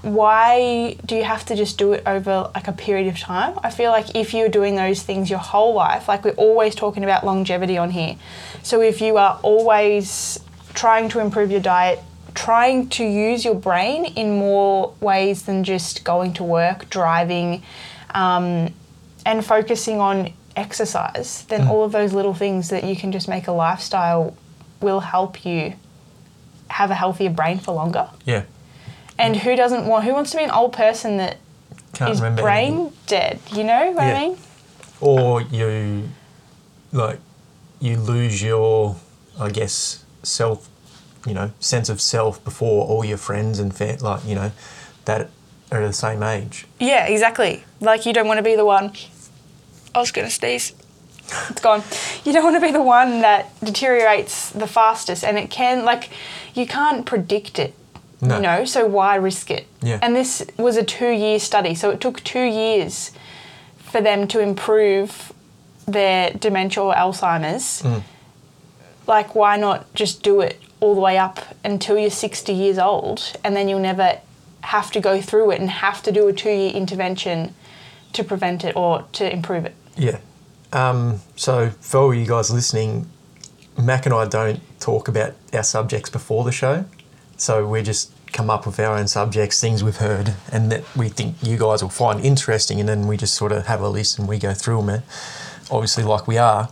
why 0.00 0.96
do 1.04 1.16
you 1.16 1.24
have 1.24 1.44
to 1.46 1.56
just 1.56 1.76
do 1.76 1.92
it 1.94 2.02
over 2.06 2.50
like 2.54 2.68
a 2.68 2.72
period 2.72 3.08
of 3.08 3.18
time? 3.18 3.58
I 3.62 3.70
feel 3.70 3.90
like 3.90 4.14
if 4.14 4.32
you're 4.32 4.48
doing 4.48 4.76
those 4.76 5.02
things 5.02 5.28
your 5.28 5.38
whole 5.40 5.74
life, 5.74 6.08
like 6.08 6.24
we're 6.24 6.32
always 6.32 6.74
talking 6.74 7.04
about 7.04 7.24
longevity 7.24 7.76
on 7.76 7.90
here. 7.90 8.16
So 8.62 8.80
if 8.80 9.00
you 9.00 9.16
are 9.16 9.40
always 9.42 10.40
trying 10.74 11.08
to 11.10 11.20
improve 11.20 11.50
your 11.50 11.60
diet, 11.60 12.00
trying 12.34 12.88
to 12.90 13.04
use 13.04 13.44
your 13.44 13.54
brain 13.54 14.04
in 14.04 14.36
more 14.36 14.94
ways 15.00 15.42
than 15.42 15.64
just 15.64 16.04
going 16.04 16.32
to 16.34 16.44
work, 16.44 16.90
driving, 16.90 17.62
um, 18.14 18.72
and 19.26 19.44
focusing 19.44 20.00
on 20.00 20.32
exercise, 20.56 21.44
then 21.46 21.66
all 21.66 21.84
of 21.84 21.92
those 21.92 22.12
little 22.12 22.34
things 22.34 22.68
that 22.70 22.84
you 22.84 22.94
can 22.96 23.10
just 23.12 23.28
make 23.28 23.46
a 23.48 23.52
lifestyle 23.52 24.36
will 24.80 25.00
help 25.00 25.44
you 25.44 25.74
have 26.68 26.90
a 26.90 26.94
healthier 26.94 27.30
brain 27.30 27.58
for 27.58 27.72
longer. 27.72 28.08
Yeah. 28.24 28.44
And 29.18 29.36
who 29.36 29.54
doesn't 29.56 29.86
want? 29.86 30.04
Who 30.04 30.12
wants 30.12 30.30
to 30.32 30.36
be 30.36 30.42
an 30.44 30.50
old 30.50 30.72
person 30.72 31.16
that 31.18 31.38
Can't 31.92 32.10
is 32.10 32.20
remember 32.20 32.42
brain 32.42 32.72
anything. 32.74 32.92
dead? 33.06 33.40
You 33.52 33.64
know 33.64 33.90
what 33.92 34.04
Yeah. 34.04 34.16
I 34.16 34.28
mean? 34.28 34.38
or 35.00 35.40
you 35.42 36.08
like 36.92 37.18
you 37.80 37.96
lose 37.98 38.40
your 38.40 38.94
i 39.40 39.50
guess 39.50 40.04
self 40.22 40.68
you 41.26 41.34
know 41.34 41.50
sense 41.60 41.88
of 41.88 42.00
self 42.00 42.42
before 42.44 42.86
all 42.86 43.04
your 43.04 43.16
friends 43.18 43.58
and 43.58 43.74
fa- 43.74 43.96
like 44.00 44.24
you 44.26 44.34
know 44.34 44.52
that 45.04 45.30
are 45.72 45.86
the 45.86 45.92
same 45.92 46.22
age 46.22 46.66
Yeah, 46.78 47.06
exactly. 47.06 47.64
Like 47.80 48.06
you 48.06 48.12
don't 48.12 48.26
want 48.28 48.38
to 48.38 48.42
be 48.42 48.56
the 48.56 48.64
one. 48.64 48.92
I 49.94 50.00
was 50.00 50.12
gonna 50.12 50.30
sneeze. 50.30 50.72
It's 51.48 51.60
gone. 51.60 51.82
You 52.24 52.32
don't 52.32 52.44
want 52.44 52.56
to 52.56 52.60
be 52.60 52.70
the 52.70 52.82
one 52.82 53.22
that 53.22 53.58
deteriorates 53.60 54.50
the 54.50 54.66
fastest, 54.66 55.24
and 55.24 55.38
it 55.38 55.50
can 55.50 55.84
like 55.84 56.10
you 56.54 56.66
can't 56.66 57.06
predict 57.06 57.58
it. 57.58 57.74
No. 58.20 58.36
You 58.36 58.42
know, 58.42 58.64
so 58.64 58.86
why 58.86 59.16
risk 59.16 59.50
it? 59.50 59.66
Yeah. 59.82 59.98
And 60.00 60.14
this 60.14 60.46
was 60.56 60.76
a 60.76 60.82
two-year 60.84 61.38
study, 61.38 61.74
so 61.74 61.90
it 61.90 62.00
took 62.00 62.22
two 62.24 62.44
years 62.44 63.10
for 63.78 64.00
them 64.00 64.26
to 64.28 64.40
improve 64.40 65.32
their 65.86 66.30
dementia 66.30 66.82
or 66.82 66.94
Alzheimer's. 66.94 67.82
Mm. 67.82 68.02
Like, 69.06 69.34
why 69.34 69.56
not 69.56 69.92
just 69.94 70.22
do 70.22 70.40
it 70.40 70.58
all 70.84 70.94
the 70.94 71.00
way 71.00 71.16
up 71.16 71.40
until 71.64 71.98
you're 71.98 72.10
60 72.10 72.52
years 72.52 72.78
old, 72.78 73.32
and 73.42 73.56
then 73.56 73.70
you'll 73.70 73.78
never 73.80 74.20
have 74.60 74.90
to 74.90 75.00
go 75.00 75.18
through 75.18 75.50
it 75.52 75.58
and 75.58 75.70
have 75.70 76.02
to 76.02 76.12
do 76.12 76.28
a 76.28 76.32
two 76.32 76.50
year 76.50 76.72
intervention 76.72 77.54
to 78.12 78.22
prevent 78.22 78.64
it 78.64 78.76
or 78.76 79.02
to 79.12 79.32
improve 79.32 79.64
it. 79.64 79.74
Yeah. 79.96 80.18
Um, 80.74 81.20
so 81.36 81.70
for 81.80 82.00
all 82.00 82.14
you 82.14 82.26
guys 82.26 82.50
listening, 82.50 83.08
Mac 83.78 84.04
and 84.04 84.14
I 84.14 84.26
don't 84.26 84.60
talk 84.78 85.08
about 85.08 85.32
our 85.54 85.62
subjects 85.62 86.10
before 86.10 86.44
the 86.44 86.52
show. 86.52 86.84
So 87.38 87.66
we 87.66 87.82
just 87.82 88.12
come 88.34 88.50
up 88.50 88.66
with 88.66 88.78
our 88.78 88.94
own 88.94 89.08
subjects, 89.08 89.60
things 89.62 89.82
we've 89.82 89.96
heard, 89.96 90.34
and 90.52 90.70
that 90.70 90.84
we 90.94 91.08
think 91.08 91.36
you 91.42 91.56
guys 91.56 91.82
will 91.82 91.88
find 91.88 92.20
interesting, 92.20 92.78
and 92.78 92.88
then 92.88 93.06
we 93.06 93.16
just 93.16 93.34
sort 93.34 93.52
of 93.52 93.68
have 93.68 93.80
a 93.80 93.88
list 93.88 94.18
and 94.18 94.28
we 94.28 94.38
go 94.38 94.52
through 94.52 94.82
them, 94.82 95.02
obviously, 95.70 96.04
like 96.04 96.28
we 96.28 96.36
are. 96.36 96.68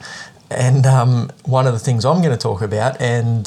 And 0.51 0.85
um, 0.85 1.31
one 1.47 1.67
of 1.67 1.73
the 1.73 1.79
things 1.79 2.05
I'm 2.05 2.21
going 2.21 2.37
to 2.37 2.43
talk 2.43 2.61
about, 2.61 3.01
and 3.01 3.47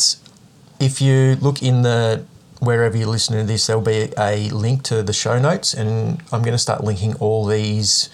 if 0.80 1.02
you 1.02 1.36
look 1.36 1.62
in 1.62 1.82
the 1.82 2.26
wherever 2.60 2.98
you're 2.98 3.08
listening 3.08 3.42
to 3.42 3.46
this, 3.46 3.68
there'll 3.68 3.82
be 3.82 4.12
a 4.18 4.50
link 4.50 4.84
to 4.84 5.04
the 5.04 5.14
show 5.14 5.40
notes, 5.40 5.74
and 5.74 6.22
I'm 6.32 6.42
going 6.42 6.54
to 6.54 6.58
start 6.58 6.84
linking 6.84 7.16
all 7.16 7.46
these 7.46 8.10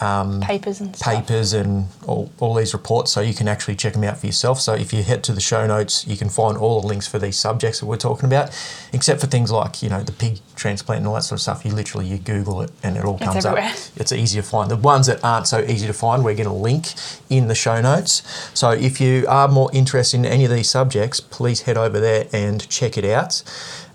um, 0.00 0.40
Papers 0.40 0.80
and 0.80 0.94
stuff. 0.94 1.14
papers 1.14 1.52
and 1.52 1.86
all, 2.06 2.30
all 2.38 2.54
these 2.54 2.72
reports 2.72 3.12
so 3.12 3.20
you 3.20 3.34
can 3.34 3.48
actually 3.48 3.74
check 3.74 3.94
them 3.94 4.04
out 4.04 4.18
for 4.18 4.26
yourself. 4.26 4.60
So 4.60 4.74
if 4.74 4.92
you 4.92 5.02
head 5.02 5.24
to 5.24 5.32
the 5.32 5.40
show 5.40 5.66
notes, 5.66 6.06
you 6.06 6.16
can 6.16 6.28
find 6.28 6.56
all 6.56 6.80
the 6.80 6.86
links 6.86 7.06
for 7.08 7.18
these 7.18 7.36
subjects 7.36 7.80
that 7.80 7.86
we're 7.86 7.96
talking 7.96 8.26
about, 8.26 8.50
except 8.92 9.20
for 9.20 9.26
things 9.26 9.50
like, 9.50 9.82
you 9.82 9.88
know, 9.88 10.02
the 10.02 10.12
pig 10.12 10.38
transplant 10.56 10.98
and 11.00 11.08
all 11.08 11.14
that 11.14 11.22
sort 11.22 11.38
of 11.38 11.42
stuff. 11.42 11.64
You 11.64 11.72
literally, 11.72 12.06
you 12.06 12.18
Google 12.18 12.62
it 12.62 12.70
and 12.82 12.96
it 12.96 13.04
all 13.04 13.18
comes 13.18 13.44
up. 13.44 13.52
everywhere. 13.56 13.72
It's 13.96 14.12
easy 14.12 14.40
to 14.40 14.46
find. 14.46 14.70
The 14.70 14.76
ones 14.76 15.06
that 15.06 15.22
aren't 15.24 15.48
so 15.48 15.60
easy 15.60 15.86
to 15.86 15.92
find, 15.92 16.24
we're 16.24 16.34
going 16.36 16.48
to 16.48 16.52
link 16.54 16.86
in 17.28 17.48
the 17.48 17.54
show 17.54 17.80
notes. 17.80 18.22
So 18.54 18.70
if 18.70 19.00
you 19.00 19.26
are 19.28 19.48
more 19.48 19.70
interested 19.72 20.18
in 20.18 20.24
any 20.26 20.44
of 20.44 20.50
these 20.50 20.70
subjects, 20.70 21.18
please 21.20 21.62
head 21.62 21.76
over 21.76 21.98
there 21.98 22.28
and 22.32 22.66
check 22.68 22.96
it 22.96 23.04
out. 23.04 23.42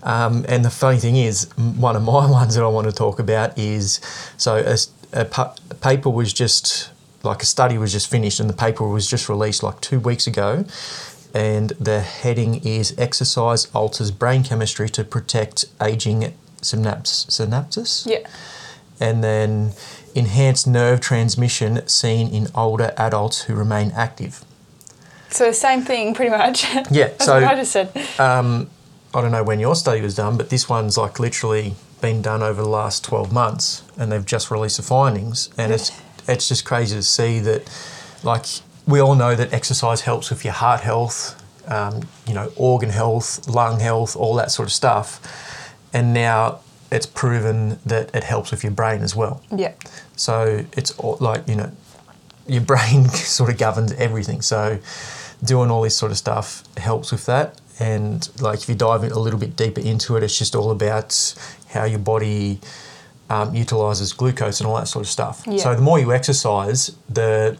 Um, 0.02 0.44
and 0.48 0.62
the 0.64 0.70
funny 0.70 0.98
thing 0.98 1.16
is, 1.16 1.48
one 1.56 1.96
of 1.96 2.02
my 2.02 2.30
ones 2.30 2.54
that 2.56 2.62
I 2.62 2.68
want 2.68 2.86
to 2.86 2.92
talk 2.92 3.18
about 3.18 3.58
is 3.58 4.00
so 4.36 4.56
a, 5.14 5.24
pa- 5.24 5.54
paper 5.80 6.10
was 6.10 6.32
just 6.32 6.90
like 7.22 7.42
a 7.42 7.46
study 7.46 7.78
was 7.78 7.92
just 7.92 8.10
finished, 8.10 8.38
and 8.40 8.50
the 8.50 8.54
paper 8.54 8.86
was 8.86 9.08
just 9.08 9.28
released 9.30 9.62
like 9.62 9.80
two 9.80 9.98
weeks 10.00 10.26
ago. 10.26 10.64
And 11.32 11.70
the 11.80 12.00
heading 12.00 12.56
is 12.64 12.94
Exercise 12.98 13.66
Alters 13.74 14.10
Brain 14.12 14.44
Chemistry 14.44 14.88
to 14.90 15.02
Protect 15.02 15.64
Aging 15.82 16.34
Synaps- 16.60 17.26
Synapses 17.26 18.06
Yeah. 18.06 18.26
and 19.00 19.24
then 19.24 19.72
enhanced 20.14 20.66
nerve 20.68 21.00
transmission 21.00 21.86
seen 21.88 22.28
in 22.28 22.46
older 22.54 22.92
adults 22.96 23.42
who 23.42 23.54
remain 23.54 23.90
active. 23.96 24.44
So 25.30 25.46
the 25.46 25.52
same 25.54 25.82
thing, 25.82 26.14
pretty 26.14 26.30
much. 26.30 26.62
Yeah, 26.72 26.82
That's 27.08 27.24
so- 27.24 27.34
what 27.40 27.44
I 27.44 27.54
just 27.56 27.72
said. 27.72 27.90
Um, 28.20 28.70
I 29.12 29.20
don't 29.20 29.32
know 29.32 29.42
when 29.42 29.58
your 29.58 29.74
study 29.74 30.00
was 30.02 30.14
done, 30.14 30.36
but 30.36 30.50
this 30.50 30.68
one's 30.68 30.96
like 30.96 31.18
literally 31.18 31.74
been 32.04 32.20
done 32.20 32.42
over 32.42 32.60
the 32.60 32.68
last 32.68 33.02
12 33.02 33.32
months 33.32 33.82
and 33.96 34.12
they've 34.12 34.26
just 34.26 34.50
released 34.50 34.76
the 34.76 34.82
findings. 34.82 35.48
And 35.56 35.72
it's, 35.72 35.90
it's 36.28 36.48
just 36.48 36.62
crazy 36.66 36.94
to 36.96 37.02
see 37.02 37.40
that, 37.40 37.62
like, 38.22 38.44
we 38.86 39.00
all 39.00 39.14
know 39.14 39.34
that 39.34 39.54
exercise 39.54 40.02
helps 40.02 40.28
with 40.28 40.44
your 40.44 40.52
heart 40.52 40.82
health, 40.82 41.42
um, 41.66 42.06
you 42.26 42.34
know, 42.34 42.52
organ 42.56 42.90
health, 42.90 43.48
lung 43.48 43.80
health, 43.80 44.16
all 44.16 44.34
that 44.34 44.50
sort 44.50 44.68
of 44.68 44.72
stuff. 44.74 45.18
And 45.94 46.12
now 46.12 46.60
it's 46.90 47.06
proven 47.06 47.78
that 47.86 48.14
it 48.14 48.24
helps 48.24 48.50
with 48.50 48.62
your 48.62 48.72
brain 48.72 49.00
as 49.00 49.16
well. 49.16 49.42
Yeah. 49.50 49.72
So 50.14 50.66
it's 50.76 50.90
all, 50.98 51.16
like, 51.20 51.48
you 51.48 51.56
know, 51.56 51.72
your 52.46 52.60
brain 52.60 53.08
sort 53.38 53.48
of 53.48 53.56
governs 53.56 53.92
everything. 53.92 54.42
So 54.42 54.78
doing 55.42 55.70
all 55.70 55.80
this 55.80 55.96
sort 55.96 56.12
of 56.12 56.18
stuff 56.18 56.64
helps 56.76 57.12
with 57.12 57.24
that. 57.24 57.58
And 57.80 58.28
like 58.40 58.62
if 58.62 58.68
you 58.68 58.74
dive 58.74 59.02
a 59.04 59.18
little 59.18 59.38
bit 59.38 59.56
deeper 59.56 59.80
into 59.80 60.16
it, 60.16 60.22
it's 60.22 60.38
just 60.38 60.54
all 60.54 60.70
about 60.70 61.34
how 61.70 61.84
your 61.84 61.98
body 61.98 62.60
um, 63.30 63.54
utilizes 63.54 64.12
glucose 64.12 64.60
and 64.60 64.68
all 64.68 64.76
that 64.76 64.88
sort 64.88 65.04
of 65.04 65.10
stuff. 65.10 65.42
Yeah. 65.46 65.58
So 65.58 65.74
the 65.74 65.82
more 65.82 65.98
you 65.98 66.12
exercise, 66.12 66.96
the 67.08 67.58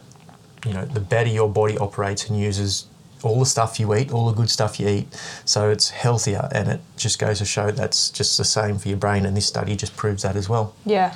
you 0.65 0.73
know 0.73 0.85
the 0.85 0.99
better 0.99 1.29
your 1.29 1.49
body 1.49 1.77
operates 1.77 2.29
and 2.29 2.39
uses 2.39 2.85
all 3.23 3.39
the 3.39 3.45
stuff 3.45 3.79
you 3.79 3.93
eat, 3.95 4.11
all 4.13 4.27
the 4.27 4.35
good 4.35 4.49
stuff 4.49 4.79
you 4.79 4.87
eat. 4.87 5.07
So 5.45 5.69
it's 5.69 5.89
healthier, 5.89 6.47
and 6.51 6.69
it 6.69 6.81
just 6.95 7.19
goes 7.19 7.39
to 7.39 7.45
show 7.45 7.71
that's 7.71 8.09
just 8.09 8.37
the 8.37 8.45
same 8.45 8.77
for 8.77 8.87
your 8.87 8.97
brain. 8.97 9.25
And 9.25 9.35
this 9.35 9.47
study 9.47 9.75
just 9.75 9.97
proves 9.97 10.21
that 10.23 10.35
as 10.35 10.47
well. 10.47 10.75
Yeah. 10.85 11.13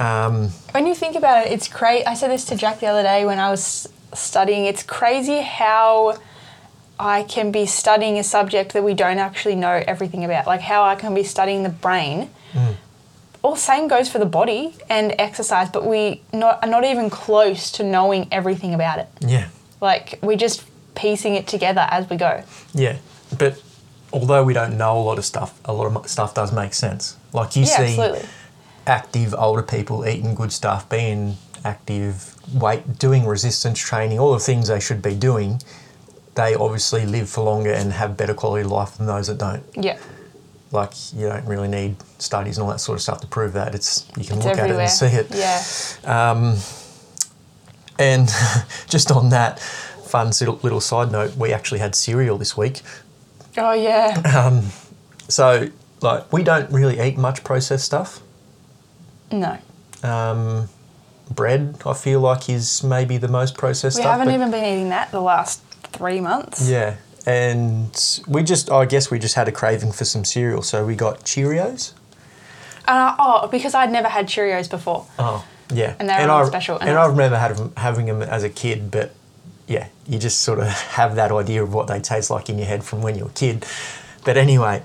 Um, 0.00 0.50
When 0.72 0.86
you 0.86 0.94
think 0.94 1.16
about 1.16 1.46
it, 1.46 1.52
it's 1.52 1.68
crazy. 1.68 2.06
I 2.06 2.14
said 2.14 2.30
this 2.30 2.44
to 2.46 2.56
Jack 2.56 2.80
the 2.80 2.86
other 2.86 3.02
day 3.02 3.24
when 3.26 3.38
I 3.38 3.50
was 3.50 3.88
studying. 4.14 4.64
It's 4.64 4.82
crazy 4.82 5.40
how 5.40 6.18
I 6.98 7.22
can 7.22 7.52
be 7.52 7.66
studying 7.66 8.18
a 8.18 8.24
subject 8.24 8.72
that 8.72 8.82
we 8.82 8.94
don't 8.94 9.18
actually 9.18 9.54
know 9.54 9.82
everything 9.86 10.24
about. 10.24 10.46
Like 10.46 10.60
how 10.60 10.82
I 10.82 10.94
can 10.94 11.14
be 11.14 11.22
studying 11.22 11.62
the 11.62 11.68
brain. 11.68 12.30
Hmm. 12.52 12.72
All 13.42 13.54
same 13.54 13.86
goes 13.86 14.10
for 14.10 14.18
the 14.18 14.26
body 14.26 14.74
and 14.88 15.14
exercise, 15.18 15.68
but 15.70 15.86
we 15.86 16.22
not 16.32 16.62
are 16.62 16.68
not 16.68 16.84
even 16.84 17.08
close 17.08 17.70
to 17.72 17.84
knowing 17.84 18.26
everything 18.32 18.74
about 18.74 18.98
it. 18.98 19.08
yeah. 19.20 19.48
Like 19.80 20.18
we're 20.22 20.36
just 20.36 20.64
piecing 20.96 21.36
it 21.36 21.46
together 21.46 21.86
as 21.90 22.10
we 22.10 22.16
go. 22.16 22.42
Yeah, 22.74 22.96
but 23.38 23.62
although 24.12 24.42
we 24.42 24.54
don't 24.54 24.76
know 24.76 24.98
a 24.98 25.02
lot 25.02 25.18
of 25.18 25.24
stuff, 25.24 25.58
a 25.64 25.72
lot 25.72 25.94
of 25.94 26.08
stuff 26.08 26.34
does 26.34 26.52
make 26.52 26.74
sense. 26.74 27.16
Like 27.32 27.54
you 27.54 27.62
yeah, 27.62 27.76
see 27.76 27.82
absolutely. 27.82 28.28
active 28.86 29.34
older 29.34 29.62
people 29.62 30.04
eating 30.06 30.34
good 30.34 30.52
stuff, 30.52 30.88
being 30.88 31.36
active, 31.64 32.34
weight, 32.52 32.98
doing 32.98 33.26
resistance 33.26 33.78
training, 33.78 34.18
all 34.18 34.32
the 34.32 34.40
things 34.40 34.68
they 34.68 34.80
should 34.80 35.02
be 35.02 35.14
doing. 35.14 35.60
They 36.38 36.54
obviously 36.54 37.04
live 37.04 37.28
for 37.28 37.42
longer 37.42 37.72
and 37.72 37.92
have 37.92 38.16
better 38.16 38.32
quality 38.32 38.64
of 38.64 38.70
life 38.70 38.96
than 38.96 39.06
those 39.06 39.26
that 39.26 39.38
don't. 39.38 39.64
Yeah. 39.74 39.98
Like 40.70 40.92
you 41.12 41.26
don't 41.28 41.44
really 41.46 41.66
need 41.66 41.96
studies 42.18 42.58
and 42.58 42.64
all 42.64 42.70
that 42.70 42.78
sort 42.78 42.96
of 42.96 43.02
stuff 43.02 43.20
to 43.22 43.26
prove 43.26 43.54
that. 43.54 43.74
It's 43.74 44.06
you 44.16 44.24
can 44.24 44.36
It's 44.36 44.46
look 44.46 44.56
everywhere. 44.56 44.82
at 44.82 45.02
it 45.02 45.02
and 45.02 45.26
see 45.30 45.36
it. 45.40 46.04
Yeah. 46.04 46.30
Um, 46.30 46.56
and 47.98 48.28
just 48.88 49.10
on 49.10 49.30
that 49.30 49.58
fun 49.58 50.28
little, 50.62 50.80
side 50.80 51.10
note, 51.10 51.34
we 51.36 51.52
actually 51.52 51.80
had 51.80 51.96
cereal 51.96 52.38
this 52.38 52.56
week. 52.56 52.82
Oh 53.56 53.72
yeah. 53.72 54.60
So, 55.28 55.68
like, 56.00 56.32
we 56.32 56.42
don't 56.44 56.70
really 56.70 57.00
eat 57.00 57.18
much 57.18 57.42
processed 57.44 57.84
stuff. 57.84 58.20
No. 59.32 59.58
Um, 60.02 60.68
bread, 61.30 61.76
I 61.84 61.92
feel 61.94 62.20
like, 62.20 62.48
is 62.48 62.82
maybe 62.84 63.18
the 63.18 63.28
most 63.28 63.58
processed 63.58 63.96
We 63.98 64.02
stuff. 64.02 64.18
haven't 64.18 64.32
even 64.32 64.50
been 64.50 64.64
eating 64.64 64.88
that 64.90 65.10
the 65.10 65.20
last 65.20 65.60
three 65.98 66.20
months. 66.20 66.68
Yeah, 66.68 66.96
and 67.26 67.90
we 68.26 68.42
just, 68.42 68.70
I 68.70 68.84
guess, 68.86 69.10
we 69.10 69.18
just 69.18 69.34
had 69.34 69.48
a 69.48 69.52
craving 69.52 69.92
for 69.92 70.04
some 70.04 70.24
cereal, 70.24 70.62
so 70.62 70.86
we 70.86 70.94
got 70.96 71.20
Cheerios. 71.24 71.92
Uh, 72.86 73.14
oh, 73.18 73.48
because 73.48 73.74
I'd 73.74 73.92
never 73.92 74.08
had 74.08 74.26
Cheerios 74.26 74.70
before. 74.70 75.04
Oh, 75.18 75.44
yeah, 75.74 75.94
And 75.98 76.08
they 76.08 76.14
were 76.24 76.30
on 76.32 76.44
I, 76.44 76.48
special, 76.48 76.78
and 76.78 76.88
And, 76.88 76.98
I 76.98 77.02
I 77.02 77.06
remember 77.06 77.36
had, 77.36 77.60
having 77.76 78.06
them 78.06 78.22
as 78.22 78.44
a 78.44 78.48
kid, 78.48 78.90
but 78.90 79.12
yeah, 79.66 79.88
you 80.06 80.18
just 80.18 80.40
sort 80.40 80.58
of 80.60 80.68
have 80.98 81.16
that 81.16 81.30
idea 81.30 81.62
of 81.62 81.74
what 81.74 81.86
they 81.88 82.00
taste 82.00 82.30
like 82.30 82.48
in 82.48 82.56
your 82.56 82.66
head 82.66 82.82
from 82.82 83.02
when 83.02 83.16
you 83.18 83.24
were 83.24 83.30
a 83.30 83.34
kid. 83.34 83.66
But 84.24 84.38
anyway, 84.38 84.82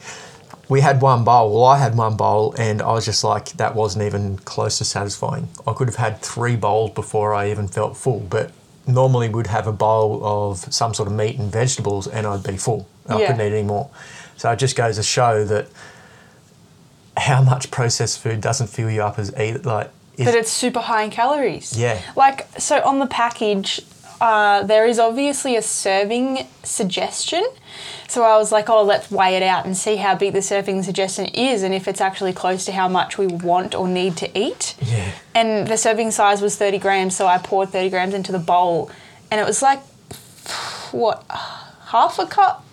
we 0.67 0.82
had 0.82 1.01
one 1.01 1.24
bowl. 1.24 1.53
Well, 1.53 1.63
I 1.65 1.77
had 1.77 1.96
one 1.96 2.17
bowl, 2.17 2.53
and 2.58 2.82
I 2.82 2.91
was 2.91 3.05
just 3.05 3.24
like, 3.24 3.50
that 3.53 3.75
wasn't 3.75 4.03
even 4.05 4.38
close 4.39 4.77
to 4.79 4.84
satisfying. 4.86 5.48
I 5.65 5.72
could 5.74 5.88
have 5.88 5.96
had 5.96 6.22
three 6.22 6.58
bowls 6.58 6.91
before 6.91 7.34
I 7.34 7.51
even 7.51 7.70
felt 7.70 7.96
full, 7.96 8.20
but 8.20 8.51
normally 8.87 9.29
we'd 9.29 9.47
have 9.47 9.67
a 9.67 9.71
bowl 9.71 10.21
of 10.25 10.57
some 10.73 10.93
sort 10.93 11.07
of 11.07 11.13
meat 11.13 11.37
and 11.39 11.51
vegetables, 11.51 12.07
and 12.07 12.25
I'd 12.27 12.43
be 12.43 12.57
full. 12.57 12.87
I 13.07 13.19
Yeah. 13.19 13.27
couldn't 13.27 13.41
eat 13.47 13.53
any 13.53 13.63
more. 13.63 13.89
So 14.37 14.51
it 14.51 14.57
just 14.57 14.75
goes 14.75 14.95
to 14.97 15.03
show 15.03 15.43
that 15.45 15.67
how 17.17 17.41
much 17.41 17.69
processed 17.71 18.19
food 18.19 18.41
doesn't 18.41 18.67
fill 18.67 18.89
you 18.89 19.03
up 19.03 19.19
as 19.19 19.33
eat 19.39 19.65
like. 19.65 19.89
But 20.17 20.35
it's 20.35 20.51
super 20.51 20.79
high 20.79 21.03
in 21.03 21.09
calories. 21.11 21.77
Yeah. 21.77 21.99
Like, 22.15 22.47
so 22.59 22.81
on 22.83 22.99
the 22.99 23.07
package, 23.07 23.81
uh, 24.24 24.63
there 24.63 24.86
is 24.86 25.00
obviously 25.00 25.58
a 25.58 25.62
serving 25.62 26.48
suggestion. 26.63 27.46
So 28.08 28.24
I 28.24 28.38
was 28.38 28.53
like, 28.53 28.70
oh, 28.70 28.82
let's 28.82 29.12
weigh 29.12 29.36
it 29.36 29.44
out 29.44 29.65
and 29.65 29.75
see 29.75 29.98
how 29.98 30.15
big 30.15 30.32
the 30.32 30.42
serving 30.42 30.82
suggestion 30.84 31.25
is 31.25 31.62
and 31.62 31.74
if 31.74 31.89
it's 31.89 32.00
actually 32.00 32.32
close 32.32 32.63
to 32.65 32.72
how 32.72 32.88
much 32.88 33.18
we 33.18 33.27
want 33.27 33.75
or 33.75 33.86
need 33.86 34.15
to 34.18 34.39
eat. 34.39 34.75
Yeah. 34.82 35.12
And 35.36 35.68
the 35.68 35.75
serving 35.75 36.12
size 36.12 36.42
was 36.42 36.56
30 36.56 36.77
grams, 36.77 37.18
so 37.18 37.27
I 37.27 37.38
poured 37.38 37.70
30 37.70 37.89
grams 37.89 38.13
into 38.13 38.32
the 38.32 38.39
bowl. 38.39 38.89
And 39.30 39.42
it 39.42 39.46
was 39.46 39.62
like, 39.62 39.82
what, 40.94 41.25
half 41.88 42.18
a 42.18 42.25
cup? 42.25 42.63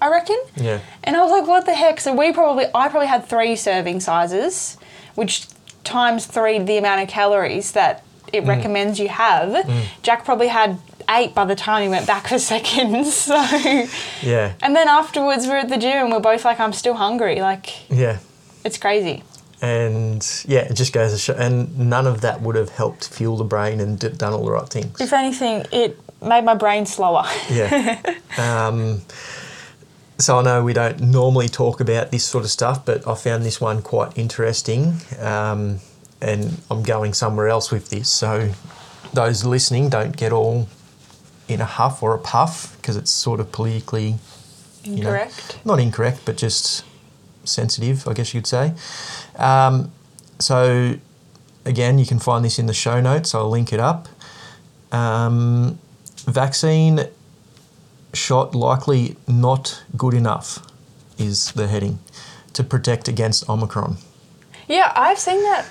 I 0.00 0.08
reckon. 0.08 0.40
Yeah. 0.54 0.78
And 1.02 1.16
I 1.16 1.22
was 1.22 1.32
like, 1.32 1.48
what 1.48 1.66
the 1.66 1.74
heck? 1.74 1.98
So 1.98 2.14
we 2.14 2.32
probably, 2.32 2.66
I 2.72 2.88
probably 2.88 3.08
had 3.08 3.26
three 3.26 3.56
serving 3.56 3.98
sizes, 3.98 4.76
which 5.16 5.48
times 5.82 6.26
three 6.26 6.60
the 6.60 6.76
amount 6.76 7.02
of 7.02 7.08
calories 7.08 7.72
that 7.72 8.04
it 8.32 8.44
recommends 8.44 8.98
you 8.98 9.08
have. 9.08 9.68
Jack 10.02 10.24
probably 10.24 10.48
had 10.48 10.78
eight 11.10 11.34
by 11.34 11.44
the 11.44 11.54
time 11.56 11.82
he 11.82 11.88
went 11.88 12.06
back 12.06 12.28
for 12.28 12.38
seconds. 12.52 13.14
So, 13.14 13.34
Yeah. 14.22 14.52
and 14.62 14.74
then 14.76 14.88
afterwards 14.88 15.46
we're 15.46 15.56
at 15.58 15.68
the 15.68 15.78
gym 15.78 16.04
and 16.04 16.12
we're 16.12 16.20
both 16.20 16.44
like, 16.44 16.58
I'm 16.60 16.72
still 16.72 16.94
hungry. 16.94 17.40
Like, 17.40 17.90
Yeah. 17.90 18.18
it's 18.64 18.78
crazy. 18.78 19.22
And 19.60 20.26
yeah, 20.48 20.60
it 20.60 20.74
just 20.74 20.92
goes 20.92 21.12
to 21.12 21.18
show. 21.18 21.34
And 21.34 21.78
none 21.78 22.06
of 22.06 22.20
that 22.22 22.40
would 22.42 22.56
have 22.56 22.70
helped 22.70 23.08
fuel 23.08 23.36
the 23.36 23.44
brain 23.44 23.78
and 23.80 23.98
d- 23.98 24.08
done 24.08 24.32
all 24.32 24.44
the 24.44 24.50
right 24.50 24.68
things. 24.68 25.00
If 25.00 25.12
anything, 25.12 25.64
it 25.70 25.98
made 26.20 26.44
my 26.44 26.54
brain 26.54 26.84
slower. 26.86 27.24
Yeah. 27.48 28.00
um, 28.38 29.02
so 30.18 30.38
I 30.38 30.42
know 30.42 30.62
we 30.64 30.72
don't 30.72 31.00
normally 31.00 31.48
talk 31.48 31.80
about 31.80 32.10
this 32.10 32.24
sort 32.24 32.42
of 32.44 32.50
stuff, 32.50 32.84
but 32.84 33.06
I 33.06 33.14
found 33.14 33.44
this 33.44 33.60
one 33.60 33.82
quite 33.82 34.16
interesting, 34.18 34.94
um, 35.20 35.78
and 36.22 36.62
I'm 36.70 36.82
going 36.82 37.12
somewhere 37.12 37.48
else 37.48 37.70
with 37.70 37.90
this. 37.90 38.08
So 38.08 38.52
those 39.12 39.44
listening 39.44 39.90
don't 39.90 40.16
get 40.16 40.32
all 40.32 40.68
in 41.48 41.60
a 41.60 41.64
huff 41.64 42.02
or 42.02 42.14
a 42.14 42.18
puff 42.18 42.76
because 42.76 42.96
it's 42.96 43.10
sort 43.10 43.40
of 43.40 43.50
politically 43.52 44.14
you 44.84 45.02
know, 45.02 45.10
Incorrect. 45.10 45.58
not 45.64 45.80
incorrect, 45.80 46.20
but 46.24 46.36
just 46.36 46.84
sensitive, 47.44 48.06
I 48.06 48.14
guess 48.14 48.32
you'd 48.32 48.46
say. 48.46 48.72
Um, 49.36 49.90
so, 50.38 50.94
again, 51.64 51.98
you 51.98 52.06
can 52.06 52.18
find 52.18 52.44
this 52.44 52.58
in 52.58 52.66
the 52.66 52.74
show 52.74 53.00
notes. 53.00 53.34
I'll 53.34 53.50
link 53.50 53.72
it 53.72 53.80
up. 53.80 54.08
Um, 54.92 55.78
vaccine 56.26 57.06
shot 58.14 58.54
likely 58.54 59.16
not 59.26 59.82
good 59.96 60.14
enough 60.14 60.64
is 61.18 61.52
the 61.52 61.66
heading 61.66 61.98
to 62.52 62.62
protect 62.62 63.08
against 63.08 63.48
Omicron. 63.48 63.96
Yeah, 64.68 64.92
I've 64.94 65.18
seen 65.18 65.42
that 65.44 65.66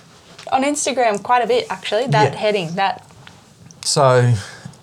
on 0.51 0.63
Instagram 0.63 1.21
quite 1.23 1.43
a 1.43 1.47
bit 1.47 1.67
actually. 1.69 2.07
That 2.07 2.33
Yeah. 2.33 2.39
heading, 2.39 2.75
that 2.75 3.05
So, 3.83 4.33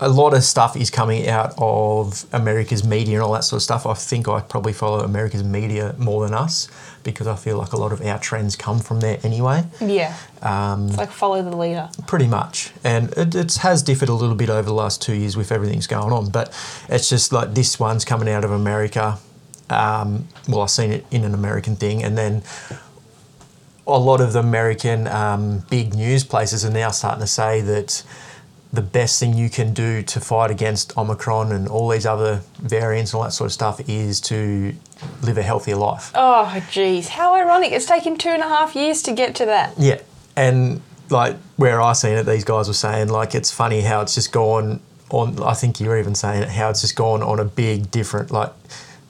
a 0.01 0.09
lot 0.09 0.33
of 0.35 0.45
stuff 0.45 0.77
is 0.77 0.91
coming 0.91 1.29
out 1.29 1.55
of 1.59 2.25
America's 2.33 2.85
media 2.85 3.15
and 3.17 3.23
all 3.25 3.33
that 3.33 3.43
sort 3.45 3.59
of 3.59 3.63
stuff. 3.65 3.85
I 3.87 3.95
think 3.95 4.29
I 4.29 4.41
probably 4.41 4.73
follow 4.73 5.01
America's 5.01 5.43
media 5.43 5.95
more 5.99 6.25
than 6.25 6.35
us 6.35 6.69
because 7.03 7.27
I 7.27 7.35
feel 7.37 7.57
like 7.59 7.73
a 7.73 7.77
lot 7.77 7.93
of 7.93 8.01
our 8.05 8.19
trends 8.19 8.55
come 8.55 8.79
from 8.81 9.01
there 9.01 9.19
anyway. 9.25 9.65
yeah, 9.81 10.15
Um, 10.43 10.89
it's 10.89 10.99
like 10.99 11.11
follow 11.11 11.43
the 11.43 11.57
leader. 11.57 11.89
Pretty 12.07 12.27
much. 12.29 12.71
And 12.85 13.13
it, 13.17 13.35
it 13.35 13.55
has 13.57 13.83
differed 13.83 14.09
a 14.09 14.15
little 14.15 14.37
bit 14.37 14.51
over 14.51 14.63
the 14.69 14.75
last 14.75 15.01
two 15.03 15.15
years 15.15 15.37
with 15.37 15.51
everything's 15.51 15.87
going 15.89 16.13
on. 16.13 16.29
But 16.31 16.53
it's 16.89 17.09
just 17.09 17.33
like 17.33 17.55
this 17.55 17.81
one's 17.81 18.05
coming 18.05 18.29
out 18.29 18.45
of 18.45 18.51
America. 18.53 19.19
Um, 19.71 20.29
well, 20.49 20.63
I've 20.63 20.71
seen 20.71 20.93
it 20.93 21.07
in 21.11 21.25
an 21.25 21.35
American 21.35 21.75
thing. 21.77 22.03
And 22.05 22.17
then 22.17 22.43
a 23.89 23.99
lot 23.99 24.21
of 24.21 24.35
the 24.35 24.41
American 24.41 25.09
um, 25.09 25.65
big 25.71 25.95
news 25.95 26.23
places 26.23 26.65
are 26.65 26.71
now 26.71 26.91
starting 26.91 27.21
to 27.21 27.27
say 27.27 27.61
that 27.63 28.03
the 28.71 28.83
best 28.83 29.19
thing 29.19 29.33
you 29.35 29.49
can 29.49 29.73
do 29.73 30.03
to 30.03 30.21
fight 30.21 30.51
against 30.51 30.97
Omicron 30.99 31.53
and 31.53 31.67
all 31.67 31.89
these 31.89 32.05
other 32.05 32.43
variants 32.59 33.13
and 33.13 33.19
all 33.19 33.25
that 33.25 33.33
sort 33.33 33.49
of 33.49 33.53
stuff 33.53 33.81
is 33.89 34.21
to 34.21 34.75
live 35.23 35.39
a 35.39 35.43
healthier 35.43 35.77
life. 35.77 36.13
Oh, 36.15 36.63
geez, 36.71 37.09
how 37.09 37.35
ironic! 37.35 37.73
It's 37.73 37.87
taken 37.87 38.19
two 38.19 38.29
and 38.29 38.43
a 38.43 38.49
half 38.49 38.77
years 38.77 39.03
to 39.05 39.13
get 39.13 39.35
to 39.37 39.47
that. 39.47 39.73
Yeah, 39.79 40.01
and 40.37 40.83
like 41.09 41.37
where 41.57 41.81
I 41.81 41.95
seen 41.95 42.19
it, 42.19 42.25
these 42.25 42.45
guys 42.45 42.69
were 42.69 42.75
saying 42.75 43.09
like 43.09 43.35
it's 43.35 43.51
funny 43.51 43.81
how 43.81 44.03
it's 44.03 44.15
just 44.15 44.33
gone 44.33 44.81
on. 45.09 45.43
I 45.43 45.55
think 45.55 45.81
you 45.81 45.89
were 45.89 45.99
even 45.99 46.15
saying 46.15 46.43
it 46.43 46.51
how 46.51 46.69
it's 46.69 46.83
just 46.83 46.95
gone 46.95 47.23
on 47.23 47.41
a 47.41 47.45
big 47.45 47.91
different 47.91 48.31
like. 48.31 48.53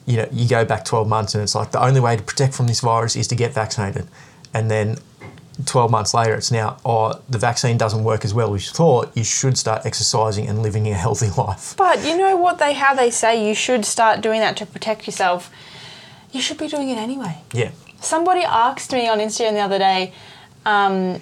You 0.05 0.17
know, 0.17 0.27
you 0.31 0.49
go 0.49 0.65
back 0.65 0.85
12 0.85 1.07
months 1.07 1.35
and 1.35 1.43
it's 1.43 1.53
like 1.53 1.69
the 1.69 1.79
only 1.79 1.99
way 1.99 2.15
to 2.17 2.23
protect 2.23 2.55
from 2.55 2.65
this 2.65 2.79
virus 2.79 3.15
is 3.15 3.27
to 3.27 3.35
get 3.35 3.53
vaccinated. 3.53 4.07
And 4.53 4.69
then 4.69 4.97
12 5.65 5.91
months 5.91 6.13
later, 6.13 6.35
it's 6.35 6.51
now, 6.51 6.77
oh, 6.85 7.21
the 7.29 7.37
vaccine 7.37 7.77
doesn't 7.77 8.03
work 8.03 8.23
as 8.23 8.33
well 8.33 8.53
as 8.55 8.65
you 8.65 8.71
thought. 8.71 9.15
You 9.15 9.23
should 9.23 9.57
start 9.57 9.85
exercising 9.85 10.47
and 10.47 10.61
living 10.61 10.87
a 10.87 10.93
healthy 10.93 11.29
life. 11.37 11.75
But 11.77 12.03
you 12.05 12.17
know 12.17 12.37
what 12.37 12.59
they 12.59 12.73
how 12.73 12.93
they 12.93 13.11
say 13.11 13.47
you 13.47 13.55
should 13.55 13.85
start 13.85 14.21
doing 14.21 14.39
that 14.39 14.57
to 14.57 14.65
protect 14.65 15.05
yourself. 15.05 15.51
You 16.31 16.41
should 16.41 16.57
be 16.57 16.67
doing 16.67 16.89
it 16.89 16.97
anyway. 16.97 17.39
Yeah. 17.53 17.71
Somebody 17.99 18.41
asked 18.41 18.91
me 18.93 19.07
on 19.09 19.19
Instagram 19.19 19.53
the 19.53 19.59
other 19.59 19.79
day 19.79 20.13
um, 20.65 21.19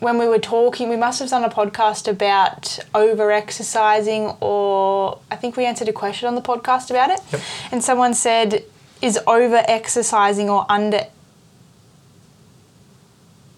when 0.00 0.18
we 0.18 0.26
were 0.26 0.38
talking. 0.38 0.88
We 0.88 0.96
must 0.96 1.20
have 1.20 1.30
done 1.30 1.44
a 1.44 1.50
podcast 1.50 2.08
about 2.08 2.78
over 2.94 3.30
exercising, 3.30 4.34
or 4.40 5.20
I 5.30 5.36
think 5.36 5.56
we 5.56 5.64
answered 5.64 5.88
a 5.88 5.92
question 5.92 6.26
on 6.26 6.34
the 6.34 6.40
podcast 6.40 6.90
about 6.90 7.10
it. 7.10 7.20
Yep. 7.30 7.40
And 7.72 7.84
someone 7.84 8.14
said, 8.14 8.64
"Is 9.00 9.18
over 9.26 9.62
exercising 9.68 10.50
or 10.50 10.66
under?" 10.68 11.06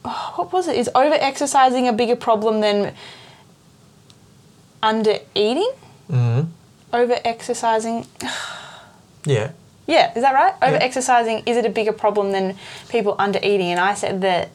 Oh, 0.04 0.32
what 0.36 0.52
was 0.52 0.66
it? 0.68 0.76
Is 0.76 0.88
over 0.94 1.14
exercising 1.14 1.86
a 1.88 1.92
bigger 1.92 2.16
problem 2.16 2.60
than 2.60 2.94
under 4.82 5.18
eating? 5.34 5.70
hmm 6.08 6.40
Over 6.92 7.18
exercising. 7.24 8.06
Yeah. 9.26 9.50
Yeah, 9.86 10.14
is 10.16 10.22
that 10.22 10.32
right? 10.32 10.54
Over 10.62 10.76
Yeah. 10.76 10.82
exercising, 10.82 11.42
is 11.44 11.58
it 11.58 11.66
a 11.66 11.68
bigger 11.68 11.92
problem 11.92 12.32
than 12.32 12.56
people 12.88 13.14
under 13.18 13.38
eating? 13.42 13.70
And 13.70 13.78
I 13.78 13.92
said 13.92 14.22
that 14.22 14.48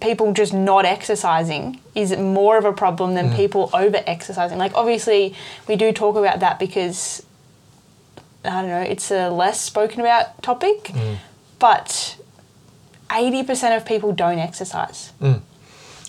people 0.00 0.32
just 0.32 0.52
not 0.54 0.84
exercising 0.84 1.80
is 1.96 2.16
more 2.16 2.56
of 2.56 2.64
a 2.64 2.72
problem 2.72 3.10
Mm. 3.10 3.14
than 3.16 3.34
people 3.34 3.68
over 3.74 4.00
exercising. 4.06 4.58
Like, 4.58 4.76
obviously, 4.76 5.34
we 5.66 5.74
do 5.74 5.90
talk 5.92 6.14
about 6.14 6.38
that 6.38 6.60
because, 6.60 7.24
I 8.44 8.60
don't 8.62 8.68
know, 8.68 8.80
it's 8.82 9.10
a 9.10 9.28
less 9.28 9.60
spoken 9.60 9.98
about 10.00 10.40
topic, 10.40 10.84
Mm. 10.94 11.16
but 11.58 12.14
80% 13.10 13.76
of 13.76 13.84
people 13.84 14.12
don't 14.12 14.38
exercise. 14.38 15.12
Mm. 15.20 15.40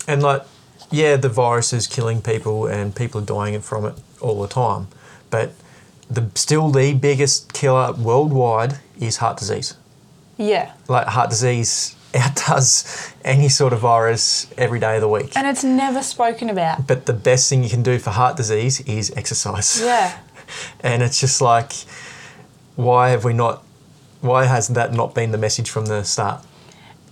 And 0.06 0.22
like, 0.22 0.42
yeah, 0.90 1.16
the 1.16 1.28
virus 1.28 1.72
is 1.72 1.86
killing 1.86 2.22
people 2.22 2.66
and 2.66 2.94
people 2.94 3.20
are 3.20 3.24
dying 3.24 3.60
from 3.60 3.84
it 3.86 3.94
all 4.20 4.40
the 4.40 4.48
time. 4.48 4.88
But 5.30 5.52
the 6.10 6.30
still 6.34 6.70
the 6.70 6.94
biggest 6.94 7.52
killer 7.52 7.92
worldwide 7.92 8.78
is 8.98 9.16
heart 9.18 9.38
disease. 9.38 9.74
Yeah. 10.36 10.72
Like 10.88 11.06
heart 11.06 11.30
disease 11.30 11.96
outdoes 12.14 13.12
any 13.24 13.48
sort 13.48 13.72
of 13.72 13.80
virus 13.80 14.46
every 14.58 14.78
day 14.78 14.96
of 14.96 15.00
the 15.00 15.08
week. 15.08 15.32
And 15.36 15.46
it's 15.46 15.64
never 15.64 16.02
spoken 16.02 16.50
about. 16.50 16.86
But 16.86 17.06
the 17.06 17.14
best 17.14 17.48
thing 17.48 17.62
you 17.62 17.70
can 17.70 17.82
do 17.82 17.98
for 17.98 18.10
heart 18.10 18.36
disease 18.36 18.80
is 18.82 19.12
exercise. 19.16 19.80
Yeah. 19.80 20.18
And 20.80 21.02
it's 21.02 21.18
just 21.18 21.40
like, 21.40 21.72
why 22.76 23.08
have 23.08 23.24
we 23.24 23.32
not? 23.32 23.64
Why 24.20 24.44
has 24.44 24.68
that 24.68 24.92
not 24.92 25.14
been 25.14 25.30
the 25.30 25.38
message 25.38 25.70
from 25.70 25.86
the 25.86 26.02
start? 26.02 26.44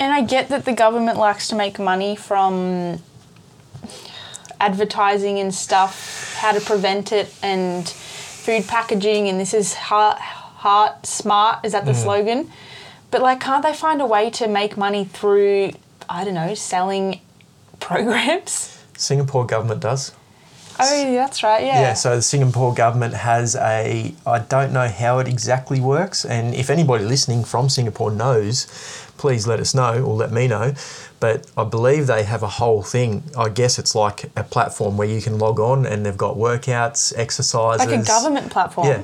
And 0.00 0.14
I 0.14 0.22
get 0.22 0.48
that 0.48 0.64
the 0.64 0.72
government 0.72 1.18
likes 1.18 1.48
to 1.48 1.54
make 1.54 1.78
money 1.78 2.16
from 2.16 3.02
advertising 4.58 5.38
and 5.38 5.54
stuff, 5.54 6.34
how 6.38 6.52
to 6.52 6.60
prevent 6.60 7.12
it, 7.12 7.32
and 7.42 7.86
food 7.86 8.66
packaging, 8.66 9.28
and 9.28 9.38
this 9.38 9.52
is 9.52 9.74
heart, 9.74 10.18
heart 10.18 11.04
smart. 11.04 11.66
Is 11.66 11.72
that 11.72 11.84
the 11.84 11.92
mm-hmm. 11.92 12.02
slogan? 12.02 12.52
But 13.10 13.20
like, 13.20 13.40
can't 13.40 13.62
they 13.62 13.74
find 13.74 14.00
a 14.00 14.06
way 14.06 14.30
to 14.30 14.48
make 14.48 14.78
money 14.78 15.04
through, 15.04 15.72
I 16.08 16.24
don't 16.24 16.34
know, 16.34 16.54
selling 16.54 17.20
programs? 17.80 18.82
Singapore 18.96 19.44
government 19.44 19.80
does. 19.80 20.12
Oh, 20.82 21.12
that's 21.14 21.42
right. 21.42 21.64
Yeah. 21.64 21.80
Yeah, 21.80 21.94
so 21.94 22.16
the 22.16 22.22
Singapore 22.22 22.74
government 22.74 23.14
has 23.14 23.56
a, 23.56 24.14
I 24.26 24.38
don't 24.38 24.72
know 24.72 24.88
how 24.88 25.18
it 25.18 25.28
exactly 25.28 25.80
works, 25.80 26.24
and 26.24 26.54
if 26.54 26.70
anybody 26.70 27.04
listening 27.04 27.44
from 27.44 27.68
Singapore 27.68 28.10
knows, 28.10 28.66
please 29.16 29.46
let 29.46 29.60
us 29.60 29.74
know 29.74 30.02
or 30.02 30.14
let 30.14 30.32
me 30.32 30.48
know. 30.48 30.74
But 31.20 31.46
I 31.56 31.64
believe 31.64 32.06
they 32.06 32.22
have 32.24 32.42
a 32.42 32.48
whole 32.48 32.82
thing. 32.82 33.22
I 33.36 33.50
guess 33.50 33.78
it's 33.78 33.94
like 33.94 34.30
a 34.36 34.42
platform 34.42 34.96
where 34.96 35.06
you 35.06 35.20
can 35.20 35.38
log 35.38 35.60
on 35.60 35.84
and 35.84 36.06
they've 36.06 36.16
got 36.16 36.36
workouts, 36.36 37.12
exercises. 37.16 37.86
like 37.86 38.00
a 38.00 38.02
government 38.02 38.50
platform. 38.50 38.86
Yeah. 38.88 39.02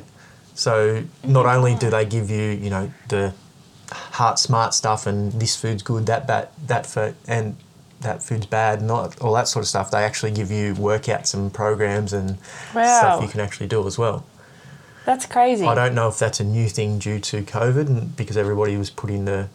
So 0.54 1.04
not 1.22 1.44
mm-hmm. 1.44 1.56
only 1.56 1.74
do 1.74 1.90
they 1.90 2.06
give 2.06 2.30
you, 2.30 2.52
you 2.52 2.70
know, 2.70 2.90
the 3.08 3.34
heart 3.90 4.38
smart 4.38 4.72
stuff 4.72 5.06
and 5.06 5.32
this 5.32 5.54
food's 5.54 5.82
good, 5.82 6.06
that 6.06 6.26
bad, 6.26 6.48
that 6.66 6.86
for 6.86 7.14
and 7.28 7.56
that 8.00 8.22
food's 8.22 8.46
bad, 8.46 8.82
not 8.82 9.18
all 9.20 9.32
that 9.34 9.48
sort 9.48 9.64
of 9.64 9.68
stuff. 9.68 9.90
They 9.90 10.04
actually 10.04 10.32
give 10.32 10.50
you 10.50 10.74
workouts 10.74 11.34
and 11.34 11.52
programs 11.52 12.12
and 12.12 12.38
Wow. 12.74 12.98
stuff 12.98 13.22
you 13.22 13.28
can 13.28 13.40
actually 13.40 13.66
do 13.68 13.86
as 13.86 13.96
well. 13.98 14.24
That's 15.04 15.24
crazy. 15.26 15.64
I 15.64 15.74
don't 15.74 15.94
know 15.94 16.08
if 16.08 16.18
that's 16.18 16.40
a 16.40 16.44
new 16.44 16.68
thing 16.68 16.98
due 16.98 17.20
to 17.20 17.42
COVID 17.42 17.86
and 17.86 18.16
because 18.16 18.36
everybody 18.36 18.76
was 18.76 18.90
put 18.90 19.08
into 19.10 19.48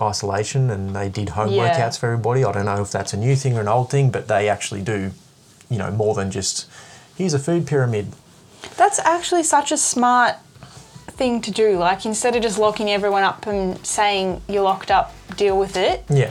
isolation 0.00 0.70
and 0.70 0.94
they 0.96 1.08
did 1.08 1.30
home 1.30 1.50
Yeah. 1.52 1.74
workouts 1.78 1.98
for 1.98 2.06
everybody. 2.06 2.44
I 2.44 2.52
don't 2.52 2.64
know 2.64 2.80
if 2.80 2.90
that's 2.90 3.12
a 3.12 3.16
new 3.16 3.36
thing 3.36 3.56
or 3.56 3.60
an 3.60 3.68
old 3.68 3.90
thing, 3.90 4.10
but 4.10 4.28
they 4.28 4.48
actually 4.48 4.80
do, 4.82 5.10
you 5.68 5.78
know, 5.78 5.90
more 5.90 6.14
than 6.14 6.30
just 6.30 6.66
here's 7.16 7.34
a 7.34 7.38
food 7.38 7.66
pyramid. 7.66 8.12
That's 8.76 8.98
actually 9.00 9.42
such 9.42 9.72
a 9.72 9.76
smart 9.76 10.36
thing 11.08 11.40
to 11.42 11.50
do. 11.50 11.76
Like 11.78 12.06
instead 12.06 12.34
of 12.36 12.42
just 12.42 12.58
locking 12.58 12.90
everyone 12.90 13.24
up 13.24 13.46
and 13.46 13.84
saying 13.86 14.40
you're 14.48 14.62
locked 14.62 14.90
up, 14.90 15.12
deal 15.36 15.58
with 15.58 15.76
it. 15.76 16.04
Yeah. 16.08 16.30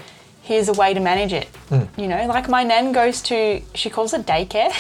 Here's 0.50 0.68
a 0.68 0.74
way 0.74 0.96
to 0.96 1.00
manage 1.00 1.32
it. 1.32 1.46
Hmm. 1.70 1.84
You 1.96 2.08
know, 2.08 2.26
like 2.26 2.50
my 2.50 2.64
nan 2.64 2.92
goes 2.92 3.22
to 3.30 3.62
she 3.76 3.90
calls 3.92 4.16
it 4.16 4.26
daycare, 4.26 4.72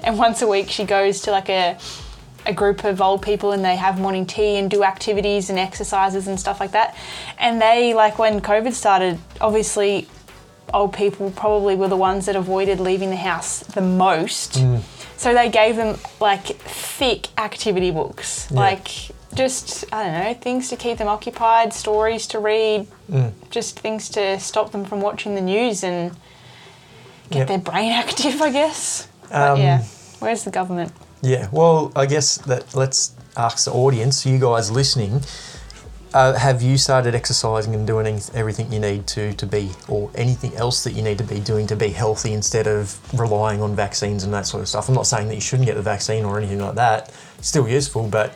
and 0.04 0.16
once 0.16 0.42
a 0.42 0.46
week 0.46 0.70
she 0.70 0.84
goes 0.84 1.22
to 1.22 1.32
like 1.32 1.48
a 1.48 1.76
a 2.46 2.52
group 2.52 2.84
of 2.84 3.00
old 3.02 3.20
people 3.20 3.50
and 3.50 3.64
they 3.64 3.74
have 3.74 3.98
morning 3.98 4.24
tea 4.26 4.58
and 4.58 4.70
do 4.70 4.84
activities 4.84 5.50
and 5.50 5.58
exercises 5.58 6.28
and 6.28 6.38
stuff 6.38 6.60
like 6.60 6.70
that. 6.70 6.96
And 7.36 7.60
they 7.60 7.94
like 7.94 8.16
when 8.20 8.40
COVID 8.40 8.74
started, 8.74 9.18
obviously 9.40 10.06
old 10.72 10.92
people 10.92 11.32
probably 11.32 11.74
were 11.74 11.88
the 11.88 11.96
ones 11.96 12.26
that 12.26 12.36
avoided 12.36 12.78
leaving 12.78 13.10
the 13.10 13.16
house 13.16 13.58
the 13.78 13.80
most. 13.80 14.54
So 15.16 15.34
they 15.34 15.50
gave 15.50 15.74
them 15.74 15.98
like 16.20 16.46
thick 16.46 17.26
activity 17.38 17.90
books, 17.90 18.46
Yeah. 18.52 18.60
like 18.60 18.88
just 19.34 19.84
I 19.92 20.04
don't 20.04 20.12
know 20.12 20.34
things 20.34 20.68
to 20.70 20.76
keep 20.76 20.98
them 20.98 21.08
occupied, 21.08 21.72
stories 21.72 22.26
to 22.28 22.38
read, 22.38 22.86
just 23.50 23.78
things 23.80 24.08
to 24.10 24.38
stop 24.40 24.72
them 24.72 24.84
from 24.84 25.00
watching 25.00 25.34
the 25.34 25.40
news 25.40 25.82
and 25.84 26.12
get 27.30 27.38
Yep. 27.40 27.48
their 27.48 27.58
brain 27.58 27.92
active, 28.04 28.40
I 28.42 28.50
guess. 28.50 29.08
Um, 29.30 29.58
yeah, 29.58 29.82
where's 30.18 30.44
the 30.44 30.50
government? 30.50 30.92
Yeah, 31.22 31.48
well, 31.52 31.92
I 31.96 32.06
guess 32.06 32.36
that 32.38 32.74
let's 32.74 33.12
ask 33.36 33.64
the 33.64 33.72
audience, 33.72 34.26
you 34.26 34.38
guys 34.38 34.70
listening, 34.70 35.22
uh, 36.12 36.34
have 36.34 36.60
you 36.60 36.76
started 36.76 37.14
exercising 37.14 37.74
and 37.74 37.86
doing 37.86 38.20
everything 38.34 38.70
you 38.70 38.78
need 38.80 39.06
to 39.06 39.32
to 39.32 39.46
be, 39.46 39.70
or 39.88 40.10
anything 40.14 40.54
else 40.56 40.84
that 40.84 40.92
you 40.92 41.00
need 41.00 41.16
to 41.18 41.24
be 41.24 41.40
doing 41.40 41.66
to 41.68 41.76
be 41.76 41.88
healthy 41.88 42.32
instead 42.34 42.66
of 42.66 42.98
relying 43.18 43.62
on 43.62 43.74
vaccines 43.74 44.24
and 44.24 44.34
that 44.34 44.46
sort 44.46 44.60
of 44.62 44.68
stuff? 44.68 44.88
I'm 44.90 44.94
not 44.94 45.06
saying 45.06 45.28
that 45.28 45.34
you 45.36 45.40
shouldn't 45.40 45.66
get 45.66 45.76
the 45.76 45.82
vaccine 45.82 46.24
or 46.26 46.36
anything 46.36 46.58
like 46.58 46.74
that. 46.74 47.10
It's 47.38 47.48
still 47.48 47.66
useful, 47.66 48.08
but 48.08 48.34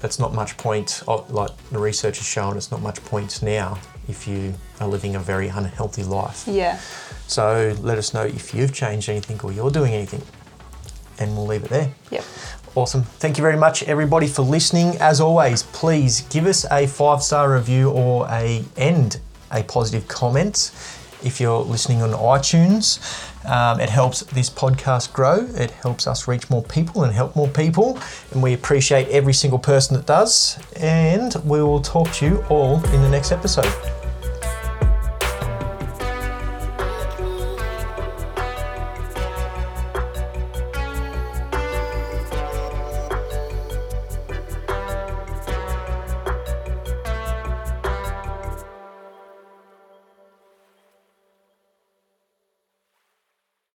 that's 0.00 0.18
not 0.18 0.34
much 0.34 0.56
point. 0.56 1.02
Like 1.06 1.50
the 1.70 1.78
research 1.78 2.18
has 2.18 2.26
shown, 2.26 2.56
it's 2.56 2.70
not 2.70 2.82
much 2.82 3.02
point 3.04 3.42
now 3.42 3.78
if 4.08 4.28
you 4.28 4.54
are 4.80 4.88
living 4.88 5.16
a 5.16 5.20
very 5.20 5.48
unhealthy 5.48 6.04
life. 6.04 6.44
Yeah. 6.46 6.78
So 7.26 7.76
let 7.80 7.98
us 7.98 8.14
know 8.14 8.22
if 8.22 8.54
you've 8.54 8.72
changed 8.72 9.08
anything 9.08 9.40
or 9.42 9.52
you're 9.52 9.70
doing 9.70 9.92
anything, 9.94 10.22
and 11.18 11.36
we'll 11.36 11.46
leave 11.46 11.64
it 11.64 11.70
there. 11.70 11.92
Yep. 12.10 12.24
Awesome. 12.74 13.02
Thank 13.02 13.38
you 13.38 13.42
very 13.42 13.56
much, 13.56 13.82
everybody, 13.84 14.26
for 14.26 14.42
listening. 14.42 14.96
As 15.00 15.20
always, 15.20 15.62
please 15.62 16.20
give 16.28 16.46
us 16.46 16.66
a 16.70 16.86
five 16.86 17.22
star 17.22 17.52
review 17.52 17.90
or 17.90 18.26
a 18.28 18.62
end 18.76 19.20
a 19.52 19.62
positive 19.62 20.06
comment 20.08 20.72
if 21.24 21.40
you're 21.40 21.60
listening 21.60 22.02
on 22.02 22.10
iTunes. 22.10 23.00
Um, 23.46 23.80
it 23.80 23.88
helps 23.88 24.20
this 24.20 24.50
podcast 24.50 25.12
grow. 25.12 25.46
It 25.54 25.70
helps 25.70 26.06
us 26.06 26.26
reach 26.26 26.50
more 26.50 26.62
people 26.62 27.04
and 27.04 27.12
help 27.12 27.36
more 27.36 27.48
people. 27.48 27.98
And 28.32 28.42
we 28.42 28.54
appreciate 28.54 29.08
every 29.08 29.32
single 29.32 29.58
person 29.58 29.96
that 29.96 30.06
does. 30.06 30.58
And 30.76 31.34
we 31.44 31.62
will 31.62 31.80
talk 31.80 32.10
to 32.14 32.26
you 32.26 32.44
all 32.48 32.84
in 32.86 33.02
the 33.02 33.08
next 33.08 33.32
episode. 33.32 33.95